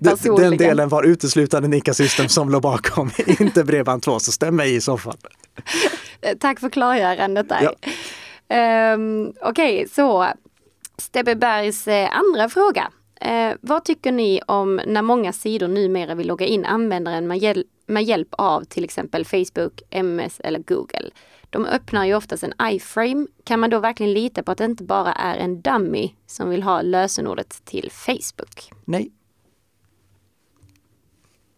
den, 0.00 0.36
den 0.36 0.56
delen 0.56 0.88
var 0.88 1.02
uteslutande 1.02 1.68
Nika 1.68 1.94
Systems 1.94 2.34
som 2.34 2.50
låg 2.50 2.62
bakom, 2.62 3.10
inte 3.26 3.62
Bredband2, 3.62 4.18
så 4.18 4.32
stäm 4.32 4.56
mig 4.56 4.74
i 4.74 4.80
så 4.80 4.98
fall. 4.98 5.16
Eh, 6.20 6.36
tack 6.40 6.60
för 6.60 6.70
klargörandet 6.70 7.48
där. 7.48 7.62
Ja. 7.62 7.72
Um, 8.94 9.32
Okej, 9.42 9.74
okay, 9.74 9.88
så 9.88 10.26
Stebbebergs 10.98 11.88
eh, 11.88 12.08
andra 12.16 12.48
fråga. 12.48 12.90
Uh, 13.26 13.56
vad 13.60 13.84
tycker 13.84 14.12
ni 14.12 14.40
om 14.46 14.80
när 14.86 15.02
många 15.02 15.32
sidor 15.32 15.68
numera 15.68 16.14
vill 16.14 16.26
logga 16.26 16.46
in 16.46 16.64
användaren 16.64 17.26
med, 17.26 17.38
hjäl 17.38 17.64
med 17.86 18.04
hjälp 18.04 18.28
av 18.30 18.64
till 18.64 18.84
exempel 18.84 19.24
Facebook, 19.24 19.82
MS 19.90 20.40
eller 20.44 20.58
Google? 20.58 21.10
De 21.50 21.66
öppnar 21.66 22.04
ju 22.04 22.14
oftast 22.14 22.42
en 22.42 22.52
iframe. 22.72 23.26
Kan 23.44 23.60
man 23.60 23.70
då 23.70 23.78
verkligen 23.78 24.12
lita 24.12 24.42
på 24.42 24.52
att 24.52 24.58
det 24.58 24.64
inte 24.64 24.84
bara 24.84 25.12
är 25.12 25.36
en 25.36 25.60
dummy 25.60 26.12
som 26.26 26.50
vill 26.50 26.62
ha 26.62 26.82
lösenordet 26.82 27.64
till 27.64 27.90
Facebook? 27.92 28.72
Nej. 28.84 29.10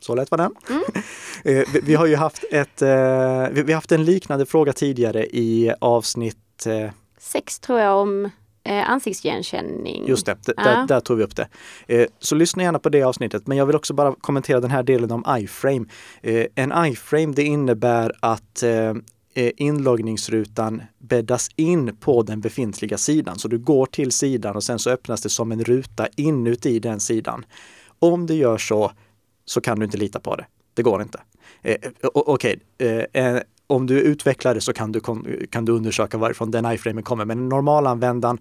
Så 0.00 0.14
lätt 0.14 0.30
var 0.30 0.38
den. 0.38 0.54
Mm. 0.70 0.82
vi, 1.72 1.80
vi, 1.82 1.94
har 1.94 2.06
ju 2.06 2.16
haft, 2.16 2.44
ett, 2.50 2.82
vi, 3.52 3.62
vi 3.62 3.72
har 3.72 3.74
haft 3.74 3.92
en 3.92 4.04
liknande 4.04 4.46
fråga 4.46 4.72
tidigare 4.72 5.26
i 5.26 5.72
avsnitt 5.80 6.66
Sex 7.18 7.60
tror 7.60 7.80
jag 7.80 7.96
om 7.96 8.30
Eh, 8.68 8.90
ansiktsigenkänning. 8.90 10.06
Just 10.06 10.26
det, 10.26 10.36
D 10.46 10.52
där, 10.56 10.86
där, 10.86 11.00
tog 11.00 11.18
vi 11.18 11.24
upp 11.24 11.36
det. 11.36 11.48
Eh, 11.86 12.06
så 12.18 12.34
lyssna 12.34 12.62
gärna 12.62 12.78
på 12.78 12.88
det 12.88 13.02
avsnittet. 13.02 13.46
Men 13.46 13.58
jag 13.58 13.66
vill 13.66 13.76
också 13.76 13.94
bara 13.94 14.14
kommentera 14.20 14.60
den 14.60 14.70
här 14.70 14.82
delen 14.82 15.10
om 15.10 15.24
iframe. 15.38 15.84
Eh, 16.22 16.46
en 16.54 16.86
iframe 16.86 17.32
det 17.32 17.42
innebär 17.42 18.12
att 18.20 18.62
eh, 18.62 18.70
eh, 19.34 19.50
inloggningsrutan 19.56 20.82
bäddas 20.98 21.48
in 21.56 21.96
på 21.96 22.22
den 22.22 22.40
befintliga 22.40 22.98
sidan. 22.98 23.38
Så 23.38 23.48
du 23.48 23.58
går 23.58 23.86
till 23.86 24.12
sidan 24.12 24.56
och 24.56 24.64
sen 24.64 24.78
så 24.78 24.90
öppnas 24.90 25.22
det 25.22 25.28
som 25.28 25.52
en 25.52 25.64
ruta 25.64 26.08
inuti 26.16 26.78
den 26.78 27.00
sidan. 27.00 27.44
Om 27.98 28.26
du 28.26 28.34
gör 28.34 28.58
så, 28.58 28.92
så 29.44 29.60
kan 29.60 29.78
du 29.78 29.84
inte 29.84 29.98
lita 29.98 30.20
på 30.20 30.36
det. 30.36 30.46
Det 30.74 30.82
går 30.82 31.02
inte. 31.02 31.20
Eh, 31.62 31.76
Okej, 32.14 32.60
okay. 32.78 33.06
eh, 33.12 33.40
om 33.68 33.86
du 33.86 33.98
är 33.98 34.02
utvecklare 34.02 34.60
så 34.60 34.72
kan 34.72 34.92
du, 34.92 35.00
kan 35.50 35.64
du 35.64 35.72
undersöka 35.72 36.18
varifrån 36.18 36.50
den 36.50 36.72
iframen 36.72 37.02
kommer, 37.02 37.24
men 37.24 37.48
normalanvändaren 37.48 38.38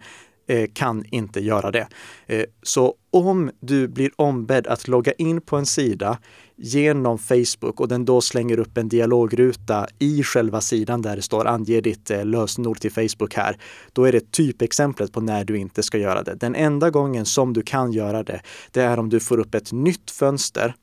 eh, 0.48 0.70
kan 0.74 1.06
inte 1.12 1.40
göra 1.40 1.72
det. 1.72 1.88
Eh, 2.26 2.44
så 2.64 2.96
om 3.12 3.52
du 3.60 3.88
blir 3.88 4.12
ombedd 4.16 4.68
att 4.68 4.88
logga 4.88 5.12
in 5.12 5.42
på 5.42 5.58
en 5.58 5.66
sida 5.66 6.18
genom 6.56 7.18
Facebook 7.18 7.80
och 7.80 7.88
den 7.88 8.06
då 8.06 8.22
slänger 8.22 8.60
upp 8.60 8.78
en 8.78 8.90
dialogruta 8.90 9.88
i 10.00 10.24
själva 10.24 10.62
sidan 10.62 11.02
där 11.02 11.16
det 11.16 11.22
står 11.22 11.48
ange 11.48 11.82
ditt 11.82 12.12
eh, 12.12 12.26
lösenord 12.26 12.80
till 12.80 12.92
Facebook 12.92 13.36
här. 13.36 13.58
Då 13.94 14.06
är 14.06 14.12
det 14.12 14.32
typexemplet 14.32 15.12
på 15.12 15.22
när 15.22 15.46
du 15.46 15.58
inte 15.58 15.84
ska 15.84 15.98
göra 15.98 16.24
det. 16.24 16.36
Den 16.36 16.56
enda 16.56 16.90
gången 16.90 17.26
som 17.26 17.54
du 17.54 17.62
kan 17.62 17.92
göra 17.92 18.24
det, 18.24 18.42
det 18.72 18.82
är 18.82 19.00
om 19.00 19.10
du 19.10 19.20
får 19.20 19.40
upp 19.40 19.56
ett 19.56 19.72
nytt 19.72 20.12
fönster 20.12 20.76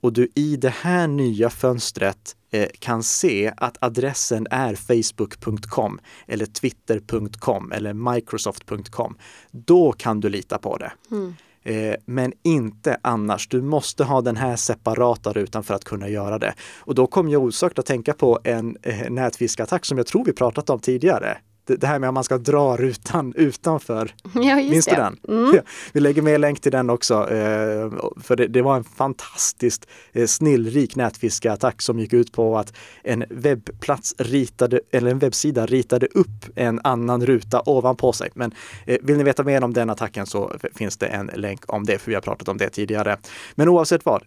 och 0.00 0.12
du 0.12 0.28
i 0.34 0.56
det 0.56 0.74
här 0.74 1.06
nya 1.06 1.50
fönstret 1.50 2.36
eh, 2.50 2.68
kan 2.78 3.02
se 3.02 3.52
att 3.56 3.76
adressen 3.80 4.46
är 4.50 4.74
facebook.com 4.74 6.00
eller 6.26 6.46
twitter.com 6.46 7.72
eller 7.72 7.94
microsoft.com. 7.94 9.16
Då 9.50 9.92
kan 9.92 10.20
du 10.20 10.28
lita 10.28 10.58
på 10.58 10.76
det. 10.76 10.92
Mm. 11.10 11.34
Eh, 11.62 11.94
men 12.04 12.32
inte 12.42 12.98
annars. 13.02 13.48
Du 13.48 13.62
måste 13.62 14.04
ha 14.04 14.20
den 14.20 14.36
här 14.36 14.56
separata 14.56 15.32
rutan 15.32 15.64
för 15.64 15.74
att 15.74 15.84
kunna 15.84 16.08
göra 16.08 16.38
det. 16.38 16.54
Och 16.78 16.94
då 16.94 17.06
kom 17.06 17.28
jag 17.28 17.42
osökt 17.42 17.78
att 17.78 17.86
tänka 17.86 18.14
på 18.14 18.40
en 18.44 18.76
eh, 18.82 19.10
nätfiskattack 19.10 19.84
som 19.84 19.98
jag 19.98 20.06
tror 20.06 20.24
vi 20.24 20.32
pratat 20.32 20.70
om 20.70 20.78
tidigare 20.78 21.38
det 21.76 21.86
här 21.86 21.98
med 21.98 22.08
att 22.08 22.14
man 22.14 22.24
ska 22.24 22.38
dra 22.38 22.76
rutan 22.76 23.32
utanför. 23.36 24.14
Ja, 24.34 24.56
Minns 24.56 24.86
du 24.86 24.96
den? 24.96 25.16
Mm. 25.28 25.60
Vi 25.92 26.00
lägger 26.00 26.22
med 26.22 26.40
länk 26.40 26.60
till 26.60 26.72
den 26.72 26.90
också. 26.90 27.14
Eh, 27.14 27.90
för 28.22 28.36
det, 28.36 28.46
det 28.46 28.62
var 28.62 28.76
en 28.76 28.84
fantastiskt 28.84 29.86
eh, 30.12 30.26
snillrik 30.26 30.96
nätfiskeattack 30.96 31.82
som 31.82 31.98
gick 31.98 32.12
ut 32.12 32.32
på 32.32 32.58
att 32.58 32.72
en 33.02 33.24
webbplats 33.30 34.14
ritade, 34.18 34.80
eller 34.92 35.10
en 35.10 35.18
webbsida 35.18 35.66
ritade 35.66 36.06
upp 36.06 36.44
en 36.54 36.80
annan 36.84 37.26
ruta 37.26 37.62
ovanpå 37.66 38.12
sig. 38.12 38.30
Men 38.34 38.54
eh, 38.86 38.98
vill 39.02 39.16
ni 39.16 39.24
veta 39.24 39.44
mer 39.44 39.64
om 39.64 39.72
den 39.72 39.90
attacken 39.90 40.26
så 40.26 40.52
finns 40.74 40.96
det 40.96 41.06
en 41.06 41.26
länk 41.26 41.72
om 41.72 41.84
det, 41.84 41.98
för 41.98 42.10
vi 42.10 42.14
har 42.14 42.22
pratat 42.22 42.48
om 42.48 42.58
det 42.58 42.68
tidigare. 42.68 43.16
Men 43.54 43.68
oavsett 43.68 44.04
vad, 44.04 44.22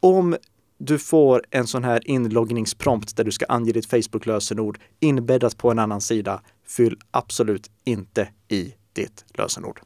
om 0.00 0.36
du 0.80 0.98
får 0.98 1.42
en 1.50 1.66
sån 1.66 1.84
här 1.84 2.10
inloggningsprompt 2.10 3.16
där 3.16 3.24
du 3.24 3.30
ska 3.30 3.46
ange 3.48 3.72
ditt 3.72 3.86
Facebook-lösenord 3.86 4.78
inbäddat 5.00 5.56
på 5.56 5.70
en 5.70 5.78
annan 5.78 6.00
sida. 6.00 6.40
Fyll 6.70 6.96
absolut 7.10 7.70
inte 7.84 8.28
i 8.48 8.74
ditt 8.92 9.24
lösenord. 9.34 9.80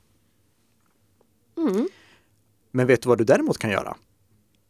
Mm. 1.56 1.88
Men 2.70 2.86
vet 2.86 3.02
du 3.02 3.08
vad 3.08 3.18
du 3.18 3.24
däremot 3.24 3.58
kan 3.58 3.70
göra? 3.70 3.96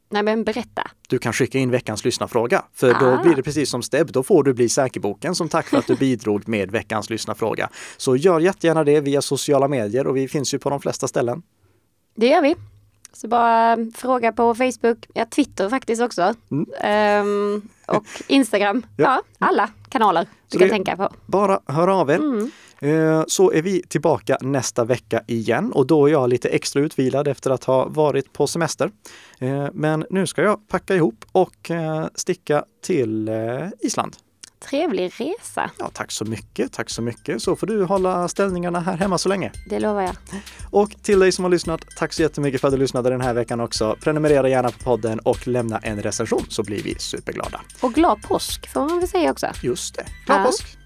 Nej 0.09 0.22
men 0.22 0.44
berätta. 0.44 0.90
Du 1.09 1.18
kan 1.18 1.33
skicka 1.33 1.59
in 1.59 1.70
veckans 1.70 2.05
lyssnarfråga. 2.05 2.64
För 2.72 2.94
ah. 2.94 2.98
då 3.00 3.22
blir 3.22 3.35
det 3.35 3.42
precis 3.42 3.70
som 3.70 3.83
Steb, 3.83 4.12
då 4.12 4.22
får 4.22 4.44
du 4.44 4.55
bli 4.55 4.68
säkerboken 4.68 5.35
som 5.35 5.48
tack 5.48 5.68
för 5.68 5.77
att 5.77 5.87
du 5.87 5.96
bidrog 5.96 6.48
med 6.48 6.70
veckans 6.70 7.11
lyssnarfråga. 7.11 7.70
Så 7.96 8.16
gör 8.16 8.40
jättegärna 8.40 8.85
det 8.85 9.00
via 9.00 9.22
sociala 9.22 9.68
medier 9.68 10.07
och 10.07 10.16
vi 10.16 10.29
finns 10.29 10.55
ju 10.55 10.59
på 10.59 10.70
de 10.70 10.81
flesta 10.81 11.09
ställen. 11.09 11.42
Det 12.14 12.27
gör 12.27 12.42
vi. 12.42 12.57
Så 13.12 13.29
bara 13.29 13.77
fråga 13.94 14.33
på 14.33 14.55
Facebook, 14.55 15.07
ja 15.14 15.27
Twitter 15.27 15.68
faktiskt 15.68 16.03
också. 16.03 16.35
Mm. 16.50 17.27
Um, 17.27 17.68
och 17.87 18.05
Instagram. 18.27 18.87
ja. 18.97 19.05
ja. 19.05 19.47
alla 19.47 19.70
kanaler 19.88 20.27
du 20.51 20.59
kan 20.59 20.68
tänka 20.68 20.97
på. 20.97 21.09
Bara 21.27 21.61
hör 21.66 21.88
av 21.88 22.11
er. 22.11 22.14
Mm. 22.14 22.51
Eh, 22.79 23.25
så 23.27 23.53
är 23.53 23.62
vi 23.62 23.83
tillbaka 23.83 24.38
nästa 24.40 24.85
vecka 24.85 25.23
igen 25.27 25.73
och 25.73 25.87
då 25.87 26.07
är 26.07 26.12
jag 26.12 26.29
lite 26.29 26.49
extra 26.49 26.83
utvilad 26.83 27.29
efter 27.29 27.51
att 27.51 27.64
ha 27.64 27.88
varit 27.88 28.33
på 28.33 28.47
semester. 28.47 28.90
Eh, 29.38 29.68
men 29.73 30.05
nu 30.11 30.27
ska 30.27 30.42
jag 30.42 30.68
packa 30.68 30.94
ihop 30.94 31.25
och 31.33 31.70
eh, 31.70 32.07
sticka 32.14 32.64
till 32.83 33.31
Island. 33.81 34.16
Trevlig 34.68 35.12
resa! 35.20 35.70
Ja, 35.79 35.90
tack 35.92 36.12
så 36.12 36.24
mycket, 36.24 36.72
tack 36.72 36.90
så 36.90 37.03
mycket. 37.03 37.42
Så 37.42 37.57
får 37.57 37.66
du 37.66 37.85
hålla 37.85 38.29
ställningarna 38.29 38.81
här 38.81 38.96
hemma 38.96 39.18
så 39.18 39.29
länge. 39.29 39.53
Det 39.66 39.81
lovar 39.81 40.03
jag. 40.03 40.16
Och 40.70 40.90
till 41.03 41.18
dig 41.18 41.33
som 41.33 41.44
har 41.44 41.50
lyssnat, 41.50 41.85
tack 41.98 42.12
så 42.12 42.22
jättemycket 42.22 42.61
för 42.61 42.68
att 42.68 42.74
du 42.74 42.79
lyssnade 42.79 43.11
den 43.11 43.20
här 43.20 43.35
veckan 43.35 43.61
också. 43.61 43.96
Prenumerera 44.00 44.48
gärna 44.48 44.70
på 44.70 44.79
podden 44.79 45.18
och 45.18 45.48
lämna 45.48 45.79
en 45.79 46.03
recension 46.03 46.44
så 46.48 46.62
blir 46.62 46.83
vi 46.83 46.94
superglada. 46.98 47.61
Och 47.81 47.92
glad 47.92 48.22
påsk 48.22 48.68
får 48.72 48.81
man 48.88 48.98
väl 48.98 49.09
säga 49.09 49.31
också. 49.31 49.46
Just 49.62 49.94
det, 49.94 50.05
glad 50.27 50.40
ja. 50.40 50.44
påsk! 50.44 50.84